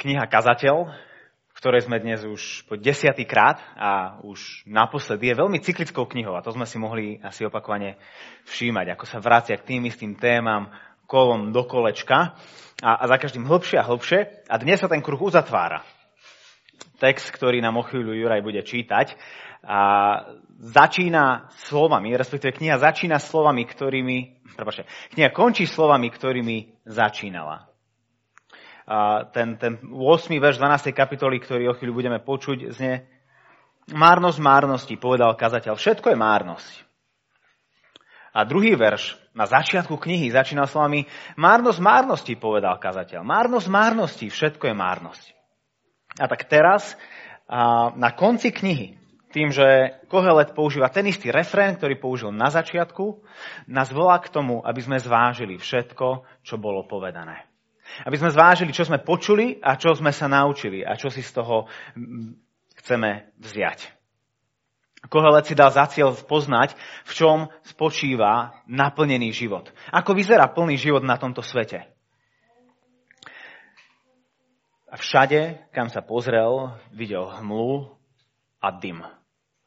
kniha 0.00 0.24
Kazateľ, 0.24 0.88
v 1.52 1.58
ktorej 1.60 1.84
sme 1.84 2.00
dnes 2.00 2.24
už 2.24 2.64
po 2.64 2.80
desiatý 2.80 3.28
krát 3.28 3.60
a 3.76 4.16
už 4.24 4.64
naposledy 4.64 5.28
je 5.28 5.40
veľmi 5.44 5.60
cyklickou 5.60 6.08
knihou 6.08 6.32
a 6.32 6.40
to 6.40 6.56
sme 6.56 6.64
si 6.64 6.80
mohli 6.80 7.20
asi 7.20 7.44
opakovane 7.44 8.00
všímať, 8.48 8.96
ako 8.96 9.04
sa 9.04 9.20
vracia 9.20 9.60
k 9.60 9.76
tým 9.76 9.84
istým 9.84 10.16
témam 10.16 10.72
kolom 11.04 11.52
do 11.52 11.68
kolečka 11.68 12.32
a, 12.80 12.90
a 12.96 13.04
za 13.04 13.20
každým 13.20 13.44
hlbšie 13.44 13.76
a 13.76 13.84
hlbšie. 13.84 14.48
A 14.48 14.56
dnes 14.56 14.80
sa 14.80 14.88
ten 14.88 15.04
kruh 15.04 15.20
uzatvára. 15.20 15.84
Text, 16.96 17.28
ktorý 17.36 17.60
nám 17.60 17.76
o 17.76 17.84
chvíľu 17.84 18.16
Juraj 18.16 18.40
bude 18.40 18.64
čítať, 18.64 19.20
a 19.60 19.80
začína 20.56 21.52
slovami, 21.68 22.16
respektíve 22.16 22.56
kniha 22.56 22.80
začína 22.80 23.20
slovami, 23.20 23.68
ktorými, 23.68 24.48
prepáčte, 24.56 24.88
kniha 25.12 25.28
končí 25.36 25.68
slovami, 25.68 26.08
ktorými 26.08 26.80
začínala 26.88 27.69
ten, 29.30 29.54
ten 29.54 29.78
8. 29.86 29.94
verš 30.42 30.58
12. 30.58 30.90
kapitoly, 30.90 31.38
ktorý 31.38 31.70
o 31.70 31.76
chvíľu 31.78 31.94
budeme 32.02 32.18
počuť, 32.18 32.74
znie 32.74 33.06
Márnosť 33.90 34.38
márnosti, 34.38 34.94
povedal 34.94 35.34
kazateľ. 35.34 35.74
Všetko 35.74 36.14
je 36.14 36.18
márnosť. 36.18 36.74
A 38.30 38.46
druhý 38.46 38.78
verš 38.78 39.18
na 39.34 39.50
začiatku 39.50 39.98
knihy 39.98 40.30
začínal 40.30 40.70
slovami 40.70 41.10
Márnosť 41.34 41.82
márnosti, 41.82 42.38
povedal 42.38 42.78
kazateľ. 42.78 43.26
Márnosť 43.26 43.66
márnosti, 43.66 44.26
všetko 44.30 44.70
je 44.70 44.74
márnosť. 44.78 45.24
A 46.22 46.30
tak 46.30 46.46
teraz, 46.46 46.94
na 47.98 48.14
konci 48.14 48.54
knihy, 48.54 48.94
tým, 49.34 49.50
že 49.50 49.98
Kohelet 50.06 50.54
používa 50.54 50.86
ten 50.90 51.10
istý 51.10 51.34
refrén, 51.34 51.74
ktorý 51.74 51.98
použil 51.98 52.30
na 52.30 52.50
začiatku, 52.50 53.26
nás 53.66 53.90
volá 53.90 54.22
k 54.22 54.30
tomu, 54.30 54.62
aby 54.62 54.78
sme 54.82 55.02
zvážili 55.02 55.58
všetko, 55.58 56.26
čo 56.46 56.62
bolo 56.62 56.86
povedané. 56.86 57.49
Aby 58.06 58.16
sme 58.20 58.34
zvážili, 58.34 58.74
čo 58.74 58.86
sme 58.86 59.02
počuli 59.02 59.58
a 59.60 59.76
čo 59.76 59.94
sme 59.94 60.10
sa 60.14 60.30
naučili 60.30 60.84
a 60.84 60.94
čo 60.94 61.08
si 61.08 61.20
z 61.20 61.32
toho 61.34 61.68
chceme 62.80 63.32
vziať. 63.38 64.00
Kohelet 65.08 65.48
si 65.48 65.56
dal 65.56 65.72
za 65.72 65.88
cieľ 65.88 66.12
poznať, 66.12 66.76
v 67.08 67.12
čom 67.16 67.38
spočíva 67.64 68.52
naplnený 68.68 69.32
život. 69.32 69.72
Ako 69.88 70.12
vyzerá 70.12 70.52
plný 70.52 70.76
život 70.76 71.00
na 71.00 71.16
tomto 71.16 71.40
svete. 71.40 71.88
A 74.90 74.98
všade, 74.98 75.70
kam 75.72 75.88
sa 75.88 76.04
pozrel, 76.04 76.76
videl 76.92 77.32
hmlu 77.40 77.94
a 78.60 78.68
dym. 78.74 79.00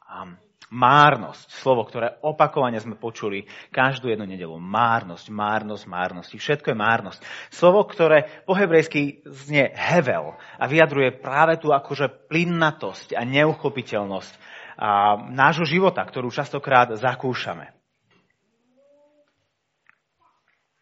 A 0.04 0.38
Márnosť, 0.74 1.54
slovo, 1.54 1.86
ktoré 1.86 2.18
opakovane 2.26 2.82
sme 2.82 2.98
počuli 2.98 3.46
každú 3.70 4.10
jednu 4.10 4.26
nedelu. 4.26 4.58
Márnosť, 4.58 5.30
márnosť, 5.30 5.84
márnosť. 5.86 6.34
Všetko 6.34 6.74
je 6.74 6.82
márnosť. 6.82 7.20
Slovo, 7.54 7.86
ktoré 7.86 8.42
po 8.42 8.58
hebrejsky 8.58 9.22
znie 9.22 9.70
hevel 9.70 10.34
a 10.34 10.64
vyjadruje 10.66 11.22
práve 11.22 11.62
tú 11.62 11.70
akože 11.70 12.26
plinnatosť 12.26 13.14
a 13.14 13.22
neuchopiteľnosť 13.22 14.34
a 14.74 15.14
nášho 15.30 15.62
života, 15.62 16.02
ktorú 16.02 16.34
častokrát 16.34 16.90
zakúšame. 16.98 17.70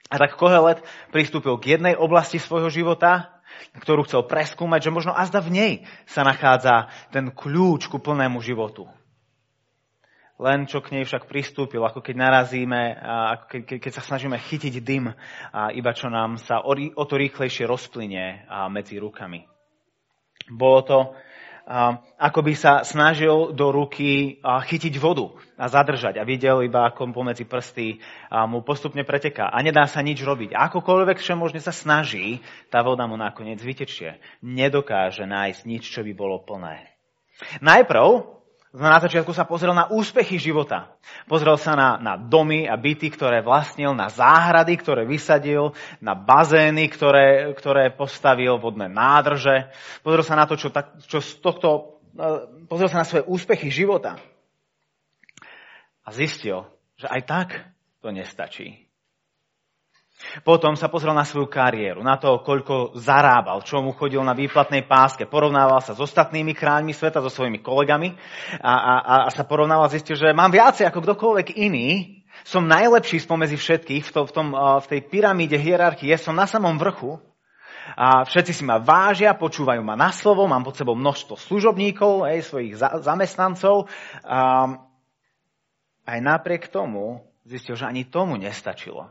A 0.08 0.16
tak 0.16 0.40
Kohelet 0.40 0.80
pristúpil 1.12 1.60
k 1.60 1.77
jednej 1.77 2.00
oblasti 2.00 2.40
svojho 2.40 2.72
života, 2.72 3.44
ktorú 3.77 4.08
chcel 4.08 4.24
preskúmať, 4.24 4.88
že 4.88 4.94
možno 4.96 5.12
azda 5.12 5.44
v 5.44 5.52
nej 5.52 5.72
sa 6.08 6.24
nachádza 6.24 6.88
ten 7.12 7.28
kľúč 7.28 7.92
ku 7.92 8.00
plnému 8.00 8.40
životu 8.40 8.88
len 10.42 10.66
čo 10.66 10.82
k 10.82 10.98
nej 10.98 11.06
však 11.06 11.30
pristúpil, 11.30 11.78
ako 11.86 12.02
keď 12.02 12.14
narazíme, 12.18 12.98
ako 12.98 13.44
keď, 13.62 13.78
keď 13.78 13.92
sa 13.94 14.02
snažíme 14.02 14.34
chytiť 14.34 14.74
dym, 14.82 15.14
a 15.54 15.70
iba 15.70 15.94
čo 15.94 16.10
nám 16.10 16.36
sa 16.42 16.58
o, 16.66 16.74
o 16.74 17.04
to 17.06 17.14
rýchlejšie 17.14 17.64
rozplynie 17.70 18.50
medzi 18.74 18.98
rukami. 18.98 19.46
Bolo 20.50 20.80
to, 20.82 20.98
ako 22.18 22.40
by 22.42 22.52
sa 22.58 22.82
snažil 22.82 23.54
do 23.54 23.70
ruky 23.70 24.42
chytiť 24.42 24.98
vodu 24.98 25.30
a 25.55 25.70
zadržať 25.70 26.18
a 26.18 26.27
videl 26.27 26.67
iba, 26.67 26.90
ako 26.90 27.14
pomedzi 27.14 27.46
prsty 27.46 28.02
mu 28.50 28.67
postupne 28.67 29.06
preteká 29.06 29.46
a 29.46 29.62
nedá 29.62 29.86
sa 29.86 30.02
nič 30.02 30.18
robiť. 30.27 30.58
Akokoľvek 30.58 31.22
všemožne 31.22 31.62
sa 31.62 31.70
snaží, 31.70 32.42
tá 32.67 32.83
voda 32.83 33.06
mu 33.06 33.14
nakoniec 33.14 33.62
vytečie. 33.62 34.18
Nedokáže 34.42 35.22
nájsť 35.22 35.62
nič, 35.62 35.86
čo 35.86 36.02
by 36.02 36.12
bolo 36.18 36.42
plné. 36.42 36.90
Najprv 37.62 38.42
na 38.72 38.96
začiatku 38.96 39.36
sa 39.36 39.44
pozrel 39.44 39.77
na 39.77 39.92
úspechy 39.92 40.40
života. 40.40 40.96
Pozrel 41.28 41.60
sa 41.60 41.77
na, 41.77 42.00
na 42.00 42.16
domy 42.16 42.64
a 42.64 42.80
byty, 42.80 43.12
ktoré 43.12 43.44
vlastnil, 43.44 43.92
na 43.92 44.08
záhrady, 44.08 44.80
ktoré 44.80 45.05
vysadil, 45.05 45.77
na 46.00 46.16
bazény, 46.16 46.88
ktoré, 46.88 47.52
ktoré 47.52 47.92
postavil, 47.92 48.56
vodné 48.56 48.88
nádrže. 48.88 49.68
Pozrel 50.00 50.24
sa 50.24 50.40
na 50.40 50.48
to, 50.48 50.56
čo, 50.56 50.72
čo 51.05 51.20
z 51.20 51.30
tohto, 51.44 52.00
e, 52.16 52.64
pozrel 52.64 52.88
sa 52.88 53.05
na 53.05 53.08
svoje 53.08 53.28
úspechy 53.28 53.68
života. 53.68 54.16
A 56.02 56.08
zistil, 56.08 56.64
že 56.96 57.12
aj 57.12 57.22
tak 57.28 57.48
to 58.00 58.08
nestačí. 58.08 58.92
Potom 60.46 60.78
sa 60.78 60.86
pozrel 60.88 61.12
na 61.12 61.27
svoju 61.27 61.50
kariéru, 61.50 62.00
na 62.00 62.16
to, 62.16 62.40
koľko 62.40 62.96
zarábal, 62.96 63.62
čo 63.66 63.83
mu 63.83 63.92
chodil 63.92 64.22
na 64.22 64.33
výplatnej 64.33 64.86
páske, 64.86 65.27
porovnával 65.27 65.83
sa 65.83 65.92
s 65.92 66.00
ostatnými 66.00 66.55
kráľmi 66.55 66.94
sveta, 66.94 67.20
so 67.20 67.30
svojimi 67.30 67.58
kolegami 67.60 68.14
a, 68.62 68.72
a, 68.72 68.94
a 69.27 69.30
sa 69.34 69.42
porovnával 69.44 69.86
a 69.86 69.94
zistil, 69.94 70.14
že 70.14 70.30
mám 70.30 70.55
viacej 70.55 70.86
ako 70.88 71.02
kdokoľvek 71.02 71.58
iný, 71.58 72.20
som 72.42 72.66
najlepší 72.66 73.22
spomezi 73.22 73.55
všetkých 73.55 74.02
v, 74.08 74.11
to, 74.11 74.20
v, 74.27 74.32
tom, 74.32 74.48
v 74.56 74.86
tej 74.88 75.00
pyramíde 75.06 75.58
hierarchie, 75.61 76.14
som 76.18 76.34
na 76.34 76.48
samom 76.48 76.74
vrchu 76.80 77.20
a 77.98 78.24
všetci 78.24 78.52
si 78.55 78.64
ma 78.64 78.78
vážia, 78.78 79.36
počúvajú 79.36 79.82
ma 79.82 79.98
na 79.98 80.14
slovo, 80.14 80.46
mám 80.46 80.64
pod 80.64 80.78
sebou 80.78 80.94
množstvo 80.94 81.34
služobníkov, 81.36 82.24
aj 82.24 82.46
svojich 82.46 82.74
za, 82.78 83.02
zamestnancov. 83.02 83.90
A 84.24 84.70
aj 86.06 86.18
napriek 86.22 86.70
tomu 86.70 87.27
zistil, 87.44 87.74
že 87.74 87.86
ani 87.86 88.06
tomu 88.06 88.38
nestačilo. 88.38 89.11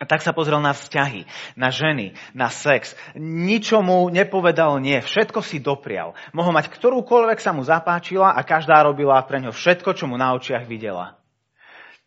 A 0.00 0.08
tak 0.08 0.24
sa 0.24 0.32
pozrel 0.32 0.64
na 0.64 0.72
vzťahy, 0.72 1.28
na 1.60 1.68
ženy, 1.68 2.16
na 2.32 2.48
sex. 2.48 2.96
Ničomu 3.20 4.08
nepovedal 4.08 4.80
nie, 4.80 4.96
všetko 4.96 5.44
si 5.44 5.60
doprial. 5.60 6.16
Mohol 6.32 6.56
mať 6.56 6.72
ktorúkoľvek 6.72 7.36
sa 7.36 7.52
mu 7.52 7.60
zapáčila 7.60 8.32
a 8.32 8.40
každá 8.40 8.80
robila 8.80 9.20
pre 9.28 9.44
ňo 9.44 9.52
všetko, 9.52 9.92
čo 9.92 10.08
mu 10.08 10.16
na 10.16 10.32
očiach 10.32 10.64
videla. 10.64 11.20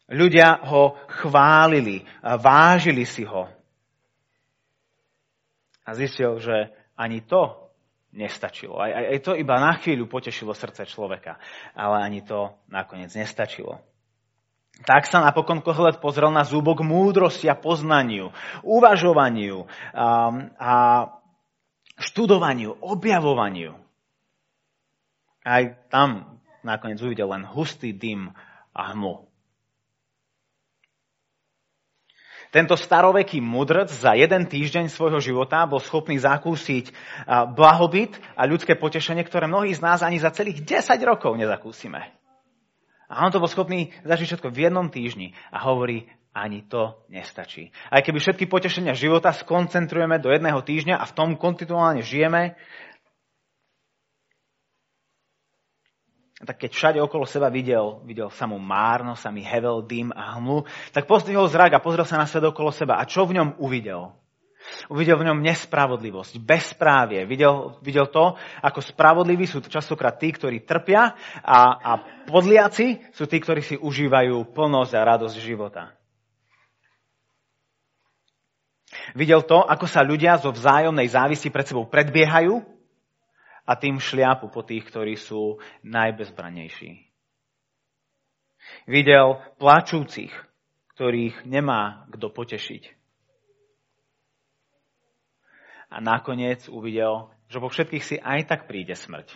Ľudia 0.10 0.66
ho 0.74 0.98
chválili, 1.22 2.02
vážili 2.26 3.06
si 3.06 3.30
ho. 3.30 3.46
A 5.86 5.94
zistil, 5.94 6.42
že 6.42 6.74
ani 6.98 7.22
to 7.22 7.70
nestačilo. 8.10 8.82
Aj, 8.82 8.90
aj, 8.90 9.06
aj 9.06 9.20
to 9.22 9.32
iba 9.38 9.56
na 9.62 9.78
chvíľu 9.78 10.10
potešilo 10.10 10.58
srdce 10.58 10.90
človeka, 10.90 11.38
ale 11.78 12.02
ani 12.02 12.26
to 12.26 12.58
nakoniec 12.74 13.14
nestačilo. 13.14 13.93
Tak 14.82 15.06
sa 15.06 15.22
napokon 15.22 15.62
Kohelet 15.62 16.02
pozrel 16.02 16.34
na 16.34 16.42
zúbok 16.42 16.82
múdrosti 16.82 17.46
a 17.46 17.54
poznaniu, 17.54 18.34
uvažovaniu 18.66 19.70
a, 19.94 20.34
a 20.58 20.74
študovaniu, 22.02 22.82
objavovaniu. 22.82 23.78
Aj 25.46 25.64
tam 25.94 26.42
nakoniec 26.66 26.98
uvidel 27.06 27.30
len 27.30 27.46
hustý 27.46 27.94
dym 27.94 28.34
a 28.74 28.82
hmu. 28.92 29.30
Tento 32.54 32.78
staroveký 32.78 33.42
mudrc 33.42 33.90
za 33.90 34.14
jeden 34.14 34.46
týždeň 34.46 34.86
svojho 34.94 35.18
života 35.18 35.66
bol 35.66 35.82
schopný 35.82 36.22
zakúsiť 36.22 36.94
blahobyt 37.58 38.14
a 38.38 38.46
ľudské 38.46 38.78
potešenie, 38.78 39.26
ktoré 39.26 39.50
mnohí 39.50 39.74
z 39.74 39.82
nás 39.82 40.06
ani 40.06 40.22
za 40.22 40.30
celých 40.30 40.62
10 40.62 41.02
rokov 41.02 41.34
nezakúsime. 41.34 42.23
A 43.14 43.24
on 43.24 43.32
to 43.32 43.38
bol 43.38 43.48
schopný 43.48 43.94
zažiť 44.04 44.26
všetko 44.34 44.50
v 44.50 44.62
jednom 44.70 44.90
týždni 44.90 45.38
a 45.54 45.62
hovorí, 45.64 46.10
ani 46.34 46.66
to 46.66 47.06
nestačí. 47.14 47.70
Aj 47.94 48.02
keby 48.02 48.18
všetky 48.18 48.50
potešenia 48.50 48.98
života 48.98 49.30
skoncentrujeme 49.30 50.18
do 50.18 50.34
jedného 50.34 50.58
týždňa 50.66 50.98
a 50.98 51.06
v 51.06 51.16
tom 51.16 51.30
kontinuálne 51.38 52.02
žijeme, 52.02 52.58
tak 56.44 56.60
keď 56.60 56.72
všade 56.74 57.00
okolo 57.00 57.24
seba 57.24 57.48
videl, 57.48 58.04
videl 58.04 58.28
samú 58.34 58.60
márno, 58.60 59.16
samý 59.16 59.46
hevel, 59.48 59.86
dym 59.86 60.12
a 60.12 60.36
hmlu, 60.36 60.68
tak 60.92 61.08
pozdvihol 61.08 61.48
zrak 61.48 61.78
a 61.78 61.84
pozrel 61.84 62.04
sa 62.04 62.20
na 62.20 62.28
svet 62.28 62.44
okolo 62.44 62.74
seba. 62.74 63.00
A 63.00 63.08
čo 63.08 63.24
v 63.24 63.40
ňom 63.40 63.62
uvidel? 63.64 64.12
Uvidel 64.88 65.20
v 65.20 65.28
ňom 65.32 65.44
nespravodlivosť, 65.44 66.40
bezprávie. 66.40 67.24
Videl, 67.28 67.78
videl 67.84 68.08
to, 68.08 68.36
ako 68.64 68.80
spravodliví 68.80 69.44
sú 69.48 69.60
častokrát 69.64 70.16
tí, 70.16 70.32
ktorí 70.32 70.64
trpia 70.64 71.16
a, 71.44 71.60
a 71.80 71.92
podliaci 72.28 73.12
sú 73.12 73.28
tí, 73.28 73.38
ktorí 73.44 73.62
si 73.64 73.76
užívajú 73.76 74.56
plnosť 74.56 74.94
a 74.96 75.08
radosť 75.16 75.36
života. 75.40 75.92
Videl 79.18 79.44
to, 79.44 79.60
ako 79.66 79.86
sa 79.90 80.06
ľudia 80.06 80.40
zo 80.40 80.54
vzájomnej 80.54 81.10
závisti 81.12 81.50
pred 81.50 81.66
sebou 81.68 81.90
predbiehajú 81.90 82.62
a 83.68 83.74
tým 83.76 84.00
šliapu 84.00 84.48
po 84.48 84.62
tých, 84.64 84.86
ktorí 84.88 85.18
sú 85.18 85.60
najbezbranejší. 85.84 87.10
Videl 88.88 89.44
plačúcich, 89.60 90.32
ktorých 90.96 91.44
nemá 91.44 92.08
kto 92.14 92.32
potešiť 92.32 93.03
a 95.94 96.02
nakoniec 96.02 96.66
uvidel, 96.66 97.30
že 97.46 97.62
po 97.62 97.70
všetkých 97.70 98.04
si 98.04 98.16
aj 98.18 98.50
tak 98.50 98.66
príde 98.66 98.98
smrť. 98.98 99.30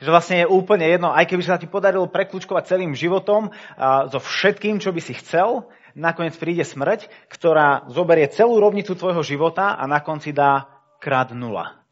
Že 0.00 0.08
vlastne 0.08 0.36
je 0.40 0.46
úplne 0.48 0.88
jedno, 0.88 1.12
aj 1.12 1.28
keby 1.28 1.42
sa 1.44 1.60
ti 1.60 1.68
podarilo 1.68 2.08
preklúčkovať 2.08 2.72
celým 2.72 2.96
životom 2.96 3.52
a 3.76 4.08
so 4.08 4.16
všetkým, 4.22 4.80
čo 4.80 4.94
by 4.94 5.00
si 5.04 5.12
chcel, 5.20 5.68
nakoniec 5.92 6.32
príde 6.40 6.64
smrť, 6.64 7.10
ktorá 7.28 7.84
zoberie 7.92 8.30
celú 8.32 8.56
rovnicu 8.56 8.96
tvojho 8.96 9.20
života 9.20 9.76
a 9.76 9.84
na 9.84 10.00
konci 10.00 10.32
dá 10.32 10.70
krát 11.02 11.34
nula. 11.36 11.82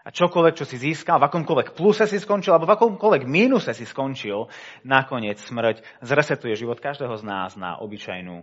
A 0.00 0.08
čokoľvek, 0.08 0.56
čo 0.56 0.64
si 0.64 0.80
získal, 0.80 1.20
v 1.20 1.28
akomkoľvek 1.28 1.76
pluse 1.76 2.08
si 2.08 2.16
skončil, 2.16 2.56
alebo 2.56 2.72
v 2.72 2.76
akomkoľvek 2.76 3.22
mínuse 3.28 3.76
si 3.76 3.84
skončil, 3.84 4.48
nakoniec 4.82 5.36
smrť 5.36 5.84
zresetuje 6.00 6.56
život 6.56 6.80
každého 6.80 7.20
z 7.20 7.24
nás 7.24 7.52
na 7.60 7.76
obyčajnú 7.78 8.40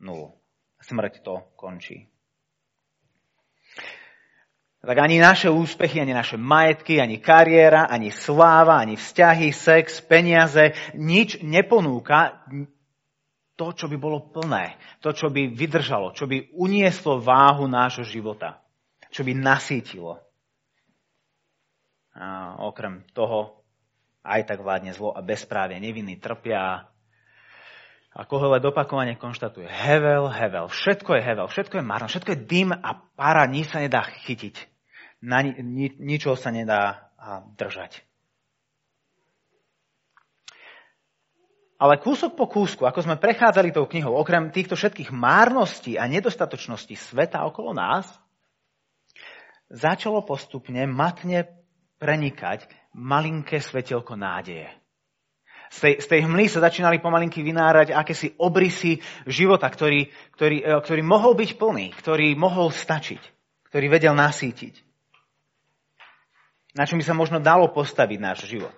nulu. 0.00 0.38
Smrť 0.80 1.20
to 1.26 1.50
končí. 1.58 2.08
Tak 4.80 4.96
ani 4.96 5.20
naše 5.20 5.52
úspechy, 5.52 6.00
ani 6.00 6.16
naše 6.16 6.40
majetky, 6.40 7.04
ani 7.04 7.20
kariéra, 7.20 7.84
ani 7.84 8.08
sláva, 8.08 8.80
ani 8.80 8.96
vzťahy, 8.96 9.52
sex, 9.52 10.00
peniaze, 10.00 10.72
nič 10.96 11.44
neponúka 11.44 12.48
to, 13.60 13.76
čo 13.76 13.92
by 13.92 13.96
bolo 14.00 14.32
plné, 14.32 14.80
to, 15.04 15.12
čo 15.12 15.28
by 15.28 15.52
vydržalo, 15.52 16.16
čo 16.16 16.24
by 16.24 16.56
unieslo 16.56 17.20
váhu 17.20 17.68
nášho 17.68 18.08
života, 18.08 18.64
čo 19.12 19.20
by 19.20 19.36
nasítilo. 19.36 20.16
A 22.16 22.56
okrem 22.64 23.04
toho 23.12 23.60
aj 24.24 24.48
tak 24.48 24.64
vládne 24.64 24.96
zlo 24.96 25.12
a 25.12 25.20
bezprávie, 25.20 25.76
nevinní 25.76 26.16
trpia. 26.16 26.88
A 28.16 28.20
Kohelet 28.24 28.64
opakovane 28.64 29.20
konštatuje, 29.20 29.68
hevel, 29.68 30.32
hevel, 30.32 30.72
všetko 30.72 31.20
je 31.20 31.22
hevel, 31.22 31.46
všetko 31.52 31.74
je 31.78 31.84
marno, 31.84 32.08
všetko 32.08 32.32
je 32.32 32.42
dym 32.48 32.72
a 32.72 32.90
para, 33.12 33.44
nič 33.44 33.76
sa 33.76 33.84
nedá 33.84 34.08
chytiť 34.24 34.69
na 35.20 35.44
ni, 35.44 35.52
ni, 35.60 35.86
ničoho 36.00 36.36
sa 36.36 36.48
nedá 36.48 37.12
držať. 37.56 38.00
Ale 41.80 41.96
kúsok 41.96 42.36
po 42.36 42.44
kúsku, 42.44 42.84
ako 42.84 43.00
sme 43.00 43.16
prechádzali 43.16 43.72
tou 43.72 43.88
knihou, 43.88 44.12
okrem 44.12 44.52
týchto 44.52 44.76
všetkých 44.76 45.16
márností 45.16 45.96
a 45.96 46.04
nedostatočností 46.04 46.92
sveta 46.92 47.40
okolo 47.48 47.72
nás, 47.72 48.04
začalo 49.72 50.20
postupne 50.20 50.84
matne 50.84 51.48
prenikať 51.96 52.68
malinké 52.92 53.64
svetelko 53.64 54.12
nádeje. 54.12 54.68
Z 55.70 55.78
tej, 55.80 55.94
z 56.02 56.06
tej 56.10 56.20
hmly 56.26 56.50
sa 56.50 56.60
začínali 56.66 56.98
pomalinky 56.98 57.40
vynárať 57.46 57.94
akési 57.94 58.34
obrysy 58.36 59.00
života, 59.24 59.70
ktorý, 59.70 60.10
ktorý, 60.34 60.56
e, 60.66 60.72
ktorý 60.82 61.02
mohol 61.06 61.38
byť 61.38 61.50
plný, 61.56 61.94
ktorý 61.94 62.34
mohol 62.34 62.74
stačiť, 62.74 63.22
ktorý 63.70 63.86
vedel 63.86 64.12
nasítiť 64.12 64.89
na 66.74 66.86
čom 66.86 66.98
by 67.00 67.04
sa 67.04 67.14
možno 67.16 67.38
dalo 67.42 67.70
postaviť 67.70 68.18
náš 68.18 68.46
život. 68.46 68.72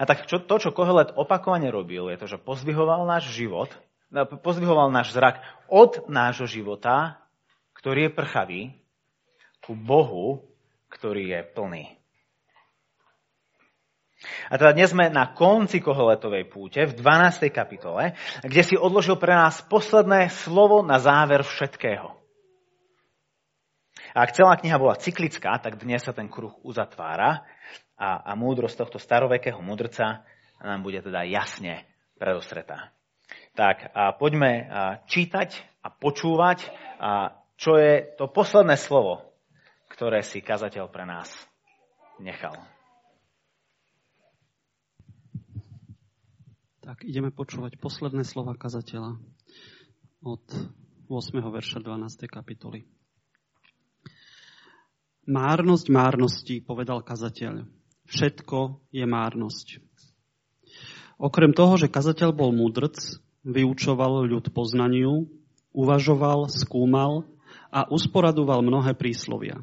A 0.00 0.08
tak 0.08 0.26
čo, 0.26 0.42
to, 0.42 0.58
čo 0.58 0.74
Kohelet 0.74 1.14
opakovane 1.14 1.68
robil, 1.70 2.10
je 2.10 2.18
to, 2.18 2.26
že 2.26 2.42
pozdvihoval 2.42 3.06
náš 3.06 3.30
život, 3.30 3.70
no, 4.10 4.26
pozdvihoval 4.26 4.90
náš 4.90 5.14
zrak 5.14 5.38
od 5.70 6.08
nášho 6.10 6.48
života, 6.48 7.22
ktorý 7.76 8.08
je 8.08 8.16
prchavý, 8.16 8.60
ku 9.62 9.78
Bohu, 9.78 10.42
ktorý 10.90 11.38
je 11.38 11.40
plný. 11.54 11.84
A 14.50 14.54
teda 14.54 14.70
dnes 14.70 14.94
sme 14.94 15.10
na 15.10 15.34
konci 15.34 15.82
Koheletovej 15.82 16.46
púte, 16.46 16.86
v 16.86 16.94
12. 16.94 17.50
kapitole, 17.50 18.14
kde 18.42 18.62
si 18.62 18.78
odložil 18.78 19.18
pre 19.18 19.34
nás 19.34 19.62
posledné 19.66 20.30
slovo 20.30 20.86
na 20.86 21.02
záver 21.02 21.42
všetkého. 21.42 22.21
A 24.12 24.28
ak 24.28 24.36
celá 24.36 24.60
kniha 24.60 24.76
bola 24.76 25.00
cyklická, 25.00 25.56
tak 25.56 25.80
dnes 25.80 26.04
sa 26.04 26.12
ten 26.12 26.28
kruh 26.28 26.52
uzatvára 26.60 27.48
a, 27.96 28.20
a 28.28 28.32
múdrosť 28.36 28.84
tohto 28.84 28.98
starovekého 29.00 29.56
mudrca 29.64 30.28
nám 30.60 30.84
bude 30.84 31.00
teda 31.00 31.24
jasne 31.24 31.88
predostretá. 32.20 32.92
Tak 33.56 33.88
a 33.96 34.12
poďme 34.12 34.68
čítať 35.08 35.56
a 35.80 35.88
počúvať, 35.88 36.68
a 37.00 37.40
čo 37.56 37.80
je 37.80 38.04
to 38.20 38.28
posledné 38.28 38.76
slovo, 38.76 39.32
ktoré 39.88 40.20
si 40.20 40.44
kazateľ 40.44 40.92
pre 40.92 41.08
nás 41.08 41.32
nechal. 42.20 42.52
Tak 46.84 47.08
ideme 47.08 47.32
počúvať 47.32 47.80
posledné 47.80 48.28
slova 48.28 48.52
kazateľa 48.60 49.16
od 50.20 50.44
8. 51.08 51.40
verša 51.40 51.80
12. 51.80 52.28
kapitoly. 52.28 53.01
Márnosť 55.22 55.86
márnosti, 55.86 56.58
povedal 56.58 56.98
kazateľ. 56.98 57.62
Všetko 58.10 58.82
je 58.90 59.06
márnosť. 59.06 59.78
Okrem 61.14 61.54
toho, 61.54 61.78
že 61.78 61.86
kazateľ 61.86 62.34
bol 62.34 62.50
múdrc, 62.50 62.98
vyučoval 63.46 64.26
ľud 64.26 64.50
poznaniu, 64.50 65.30
uvažoval, 65.70 66.50
skúmal 66.50 67.22
a 67.70 67.86
usporadoval 67.86 68.66
mnohé 68.66 68.98
príslovia. 68.98 69.62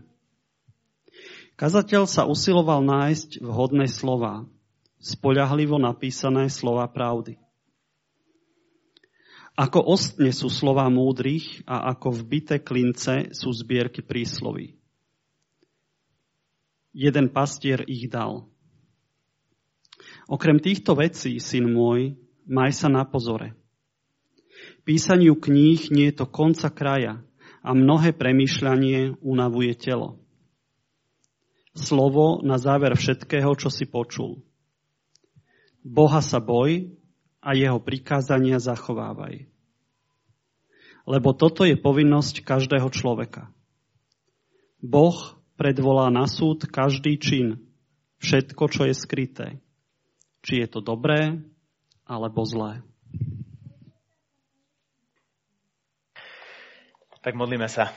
Kazateľ 1.59 2.07
sa 2.07 2.23
usiloval 2.23 2.79
nájsť 2.79 3.43
vhodné 3.43 3.91
slova, 3.91 4.47
spoľahlivo 5.03 5.75
napísané 5.75 6.47
slova 6.47 6.87
pravdy. 6.87 7.35
Ako 9.59 9.83
ostne 9.83 10.31
sú 10.31 10.47
slova 10.47 10.87
múdrych 10.87 11.67
a 11.67 11.91
ako 11.91 12.15
vbité 12.23 12.63
klince 12.63 13.35
sú 13.35 13.51
zbierky 13.51 13.99
prísloví 13.99 14.78
jeden 16.93 17.29
pastier 17.29 17.85
ich 17.85 18.09
dal. 18.09 18.49
Okrem 20.29 20.61
týchto 20.61 20.93
vecí, 20.93 21.41
syn 21.41 21.73
môj, 21.73 22.13
maj 22.45 22.73
sa 22.73 22.85
na 22.85 23.05
pozore. 23.05 23.57
Písaniu 24.85 25.37
kníh 25.37 25.89
nie 25.93 26.09
je 26.09 26.21
to 26.21 26.25
konca 26.29 26.69
kraja 26.69 27.21
a 27.61 27.69
mnohé 27.73 28.13
premýšľanie 28.13 29.21
unavuje 29.21 29.73
telo. 29.77 30.21
Slovo 31.77 32.41
na 32.41 32.57
záver 32.57 32.97
všetkého, 32.97 33.53
čo 33.53 33.69
si 33.69 33.85
počul. 33.85 34.41
Boha 35.85 36.19
sa 36.19 36.43
boj 36.43 36.91
a 37.39 37.55
jeho 37.55 37.79
prikázania 37.79 38.59
zachovávaj. 38.59 39.47
Lebo 41.07 41.29
toto 41.33 41.63
je 41.63 41.79
povinnosť 41.79 42.43
každého 42.43 42.89
človeka. 42.91 43.49
Boh 44.83 45.38
predvolá 45.59 46.07
na 46.07 46.23
súd 46.23 46.63
každý 46.71 47.19
čin, 47.19 47.59
všetko, 48.23 48.63
čo 48.71 48.87
je 48.87 48.95
skryté. 48.95 49.47
Či 50.39 50.63
je 50.63 50.67
to 50.71 50.79
dobré, 50.79 51.35
alebo 52.07 52.47
zlé. 52.47 52.79
Tak 57.19 57.35
modlíme 57.35 57.67
sa. 57.67 57.91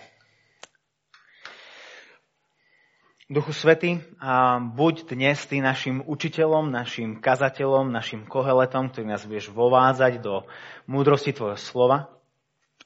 Duchu 3.31 3.55
Svety, 3.55 4.03
a 4.19 4.59
buď 4.61 5.15
dnes 5.15 5.41
ty 5.47 5.63
našim 5.63 6.03
učiteľom, 6.05 6.69
našim 6.69 7.23
kazateľom, 7.23 7.89
našim 7.89 8.27
koheletom, 8.27 8.91
ktorý 8.91 9.09
nás 9.09 9.25
budeš 9.25 9.55
vovádzať 9.55 10.21
do 10.21 10.45
múdrosti 10.91 11.33
Tvojho 11.33 11.57
slova 11.57 12.13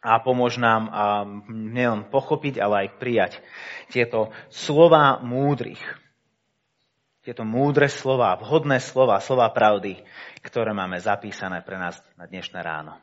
a 0.06 0.22
pomôž 0.22 0.62
nám 0.62 0.86
nielen 1.50 2.06
pochopiť, 2.06 2.62
ale 2.62 2.86
aj 2.86 2.88
prijať 3.02 3.32
tieto 3.90 4.30
slova 4.54 5.18
múdrych. 5.18 5.82
Tieto 7.26 7.42
múdre 7.42 7.90
slova, 7.90 8.38
vhodné 8.38 8.78
slova, 8.78 9.18
slova 9.18 9.50
pravdy, 9.50 9.98
ktoré 10.46 10.70
máme 10.70 11.02
zapísané 11.02 11.58
pre 11.66 11.74
nás 11.74 11.98
na 12.14 12.30
dnešné 12.30 12.62
ráno. 12.62 12.94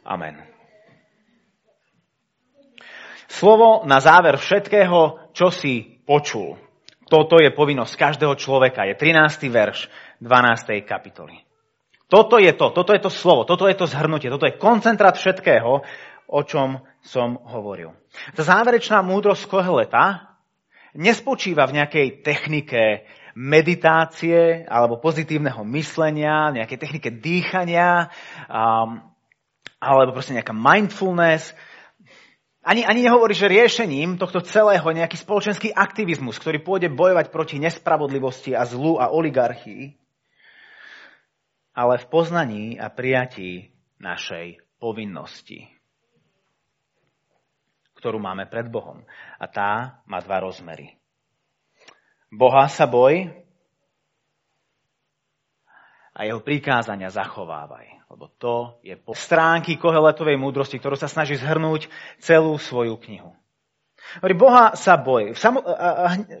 Amen. 0.00 0.40
Slovo 3.28 3.84
na 3.84 4.00
záver 4.00 4.40
všetkého, 4.40 5.28
čo 5.36 5.52
si 5.52 6.00
počul. 6.08 6.56
Toto 7.04 7.36
je 7.36 7.52
povinnosť 7.52 8.00
každého 8.00 8.32
človeka. 8.40 8.88
Je 8.88 8.96
13. 8.96 9.44
verš 9.52 9.92
12. 10.24 10.80
kapitoly. 10.88 11.49
Toto 12.10 12.42
je 12.42 12.50
to, 12.50 12.74
toto 12.74 12.90
je 12.90 12.98
to 12.98 13.08
slovo, 13.08 13.46
toto 13.46 13.70
je 13.70 13.78
to 13.78 13.86
zhrnutie, 13.86 14.26
toto 14.26 14.50
je 14.50 14.58
koncentrát 14.58 15.14
všetkého, 15.14 15.86
o 16.26 16.40
čom 16.42 16.82
som 17.06 17.38
hovoril. 17.46 17.94
Tá 18.34 18.42
záverečná 18.42 18.98
múdrosť 19.06 19.46
Koheleta 19.46 20.34
nespočíva 20.98 21.70
v 21.70 21.78
nejakej 21.78 22.06
technike 22.26 23.06
meditácie 23.38 24.66
alebo 24.66 24.98
pozitívneho 24.98 25.62
myslenia, 25.70 26.50
nejakej 26.50 26.78
technike 26.82 27.10
dýchania 27.14 28.10
um, 28.50 28.98
alebo 29.78 30.10
proste 30.10 30.34
nejaká 30.34 30.50
mindfulness. 30.50 31.54
Ani, 32.60 32.84
ani 32.84 33.06
nehovorí, 33.06 33.32
že 33.32 33.48
riešením 33.48 34.20
tohto 34.20 34.44
celého 34.44 34.84
nejaký 34.84 35.16
spoločenský 35.16 35.72
aktivizmus, 35.72 36.36
ktorý 36.36 36.60
pôjde 36.60 36.92
bojovať 36.92 37.32
proti 37.32 37.56
nespravodlivosti 37.56 38.52
a 38.52 38.68
zlu 38.68 39.00
a 39.00 39.08
oligarchii, 39.08 39.96
ale 41.80 41.96
v 41.96 42.06
poznaní 42.12 42.64
a 42.76 42.92
prijatí 42.92 43.72
našej 43.96 44.60
povinnosti. 44.76 45.64
ktorú 47.96 48.16
máme 48.16 48.48
pred 48.48 48.64
Bohom. 48.64 49.04
A 49.36 49.44
tá 49.44 50.00
má 50.08 50.24
dva 50.24 50.40
rozmery. 50.40 50.96
Boha 52.32 52.64
sa 52.64 52.88
boj 52.88 53.28
a 56.16 56.24
jeho 56.24 56.40
prikázania 56.40 57.12
zachovávaj. 57.12 58.08
Lebo 58.08 58.32
to 58.40 58.80
je 58.80 58.96
po 58.96 59.12
stránky 59.12 59.76
koheletovej 59.76 60.40
múdrosti, 60.40 60.80
ktorú 60.80 60.96
sa 60.96 61.12
snaží 61.12 61.36
zhrnúť 61.36 61.92
celú 62.24 62.56
svoju 62.56 62.96
knihu. 63.04 63.36
Boha 64.32 64.72
sa 64.80 64.96
boj. 64.96 65.36
V 65.36 65.40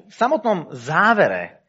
samotnom 0.08 0.72
závere 0.72 1.59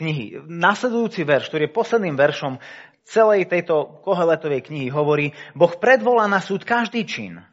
knihy, 0.00 0.40
nasledujúci 0.48 1.28
verš, 1.28 1.52
ktorý 1.52 1.68
je 1.68 1.76
posledným 1.76 2.16
veršom 2.16 2.56
celej 3.04 3.52
tejto 3.52 4.00
koheletovej 4.00 4.64
knihy, 4.72 4.88
hovorí, 4.88 5.36
Boh 5.52 5.76
predvolá 5.76 6.24
na 6.24 6.40
súd 6.40 6.64
každý 6.64 7.04
čin. 7.04 7.44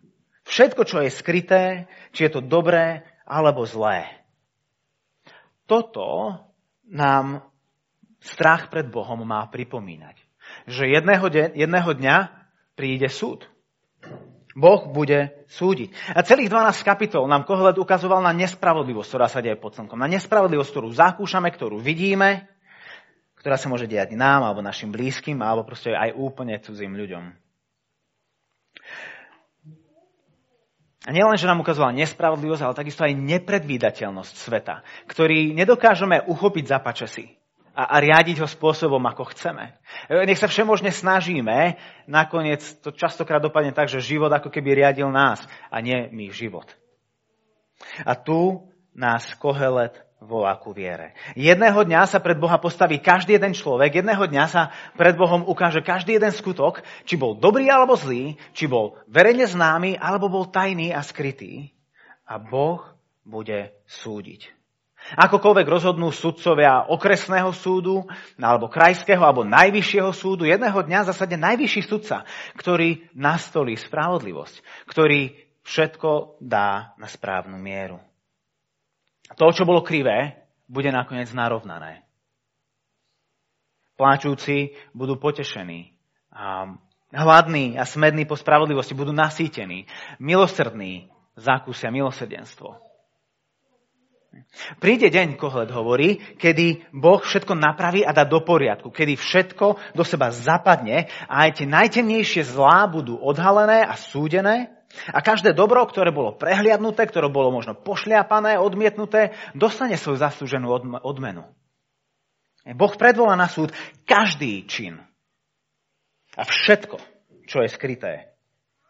Všetko, 0.47 0.87
čo 0.87 1.03
je 1.03 1.11
skryté, 1.11 1.63
či 2.15 2.27
je 2.27 2.39
to 2.39 2.41
dobré 2.41 3.03
alebo 3.27 3.67
zlé. 3.67 4.07
Toto 5.67 6.39
nám 6.87 7.43
strach 8.23 8.71
pred 8.71 8.87
Bohom 8.87 9.19
má 9.27 9.43
pripomínať. 9.51 10.15
Že 10.71 10.95
jedného, 10.95 11.27
de- 11.27 11.51
jedného 11.59 11.91
dňa 11.91 12.17
príde 12.79 13.11
súd. 13.11 13.43
Boh 14.57 14.89
bude 14.89 15.45
súdiť. 15.53 15.93
A 16.17 16.25
celých 16.25 16.49
12 16.49 16.81
kapitol 16.81 17.29
nám 17.29 17.45
Kohelet 17.45 17.77
ukazoval 17.77 18.25
na 18.25 18.33
nespravodlivosť, 18.33 19.09
ktorá 19.13 19.29
sa 19.29 19.37
deje 19.45 19.53
pod 19.53 19.77
slnkom. 19.77 20.01
Na 20.01 20.09
nespravodlivosť, 20.09 20.71
ktorú 20.73 20.89
zakúšame, 20.97 21.53
ktorú 21.53 21.77
vidíme, 21.77 22.49
ktorá 23.37 23.53
sa 23.61 23.69
môže 23.69 23.85
diať 23.85 24.17
nám, 24.17 24.41
alebo 24.41 24.65
našim 24.65 24.89
blízkym, 24.89 25.45
alebo 25.45 25.61
proste 25.61 25.93
aj 25.93 26.17
úplne 26.17 26.57
cudzím 26.57 26.97
ľuďom. 26.97 27.37
A 31.05 31.09
nielen, 31.13 31.37
že 31.37 31.47
nám 31.47 31.61
ukazoval 31.61 31.93
nespravodlivosť, 31.93 32.63
ale 32.65 32.73
takisto 32.81 33.05
aj 33.05 33.13
nepredvídateľnosť 33.13 34.33
sveta, 34.41 34.81
ktorý 35.05 35.53
nedokážeme 35.53 36.25
uchopiť 36.25 36.65
za 36.65 36.81
pačesy 36.81 37.36
a, 37.77 37.93
a 37.93 37.95
riadiť 38.01 38.41
ho 38.41 38.49
spôsobom, 38.49 38.99
ako 39.05 39.29
chceme. 39.37 39.77
Nech 40.09 40.41
sa 40.41 40.49
všemožne 40.49 40.89
snažíme, 40.89 41.77
nakoniec 42.09 42.65
to 42.81 42.89
častokrát 42.89 43.37
dopadne 43.37 43.69
tak, 43.69 43.85
že 43.85 44.01
život 44.01 44.33
ako 44.33 44.49
keby 44.49 44.81
riadil 44.81 45.13
nás 45.13 45.45
a 45.69 45.77
nie 45.77 46.09
my 46.09 46.33
život. 46.33 46.65
A 48.01 48.17
tu 48.17 48.65
nás 48.97 49.29
Kohelet 49.37 49.93
volá 50.17 50.57
ku 50.57 50.73
viere. 50.73 51.13
Jedného 51.37 51.77
dňa 51.85 52.09
sa 52.09 52.17
pred 52.17 52.33
Boha 52.33 52.57
postaví 52.57 52.97
každý 52.97 53.37
jeden 53.37 53.53
človek, 53.53 54.01
jedného 54.01 54.25
dňa 54.25 54.45
sa 54.49 54.73
pred 54.97 55.13
Bohom 55.13 55.45
ukáže 55.45 55.85
každý 55.85 56.17
jeden 56.17 56.33
skutok, 56.33 56.81
či 57.05 57.13
bol 57.13 57.37
dobrý 57.37 57.69
alebo 57.69 57.93
zlý, 57.93 58.33
či 58.57 58.65
bol 58.65 58.97
verejne 59.05 59.45
známy 59.45 60.01
alebo 60.01 60.25
bol 60.33 60.49
tajný 60.49 60.89
a 60.89 61.05
skrytý. 61.05 61.69
A 62.25 62.41
Boh 62.41 62.81
bude 63.21 63.77
súdiť. 63.85 64.56
Akokoľvek 65.15 65.67
rozhodnú 65.71 66.11
sudcovia 66.11 66.83
okresného 66.91 67.55
súdu, 67.55 68.03
alebo 68.35 68.67
krajského, 68.67 69.23
alebo 69.23 69.47
najvyššieho 69.47 70.11
súdu, 70.11 70.43
jedného 70.43 70.75
dňa 70.75 71.07
zasadne 71.07 71.39
najvyšší 71.39 71.81
sudca, 71.87 72.27
ktorý 72.59 73.07
nastolí 73.15 73.79
spravodlivosť, 73.79 74.85
ktorý 74.91 75.31
všetko 75.63 76.43
dá 76.43 76.91
na 76.99 77.07
správnu 77.07 77.55
mieru. 77.55 78.03
To, 79.35 79.51
čo 79.51 79.63
bolo 79.67 79.83
krivé, 79.83 80.47
bude 80.67 80.91
nakoniec 80.91 81.31
narovnané. 81.31 82.03
Pláčúci 83.95 84.75
budú 84.91 85.19
potešení. 85.19 85.95
Hladní 87.11 87.79
a 87.79 87.83
smední 87.87 88.27
po 88.27 88.35
spravodlivosti 88.35 88.91
budú 88.95 89.15
nasýtení. 89.15 89.87
Milosrdní 90.19 91.11
zakúsia 91.39 91.91
milosrdenstvo. 91.91 92.86
Príde 94.77 95.09
deň, 95.09 95.39
Kohled 95.39 95.71
hovorí, 95.73 96.21
kedy 96.37 96.93
Boh 96.93 97.23
všetko 97.23 97.57
napraví 97.57 98.05
a 98.05 98.13
dá 98.13 98.27
do 98.27 98.43
poriadku, 98.43 98.93
kedy 98.93 99.17
všetko 99.17 99.97
do 99.97 100.03
seba 100.05 100.29
zapadne 100.29 101.09
a 101.25 101.47
aj 101.47 101.61
tie 101.61 101.67
najtemnejšie 101.67 102.45
zlá 102.45 102.85
budú 102.85 103.17
odhalené 103.17 103.81
a 103.81 103.97
súdené 103.97 104.77
a 105.11 105.19
každé 105.19 105.51
dobro, 105.51 105.83
ktoré 105.83 106.13
bolo 106.13 106.35
prehliadnuté, 106.37 107.07
ktoré 107.07 107.27
bolo 107.27 107.51
možno 107.51 107.75
pošliapané, 107.75 108.55
odmietnuté, 108.61 109.35
dostane 109.57 109.99
svoju 109.99 110.21
zaslúženú 110.21 110.69
odmenu. 111.03 111.43
Boh 112.67 112.93
predvolá 112.99 113.39
na 113.39 113.47
súd 113.47 113.71
každý 114.03 114.67
čin 114.67 114.99
a 116.35 116.43
všetko, 116.43 116.99
čo 117.47 117.63
je 117.63 117.69
skryté, 117.71 118.35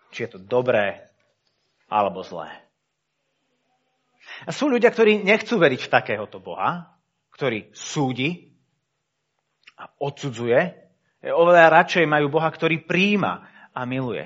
či 0.09 0.25
je 0.25 0.37
to 0.37 0.39
dobré 0.41 1.05
alebo 1.87 2.25
zlé. 2.25 2.66
A 4.45 4.53
sú 4.53 4.69
ľudia, 4.69 4.93
ktorí 4.93 5.25
nechcú 5.25 5.57
veriť 5.57 5.81
v 5.87 5.91
takéhoto 5.91 6.37
Boha, 6.37 6.93
ktorý 7.33 7.71
súdi 7.73 8.53
a 9.77 9.89
odsudzuje. 9.97 10.59
Oveľa 11.25 11.73
radšej 11.81 12.05
majú 12.05 12.29
Boha, 12.29 12.49
ktorý 12.53 12.85
príjima 12.85 13.49
a 13.73 13.85
miluje. 13.89 14.25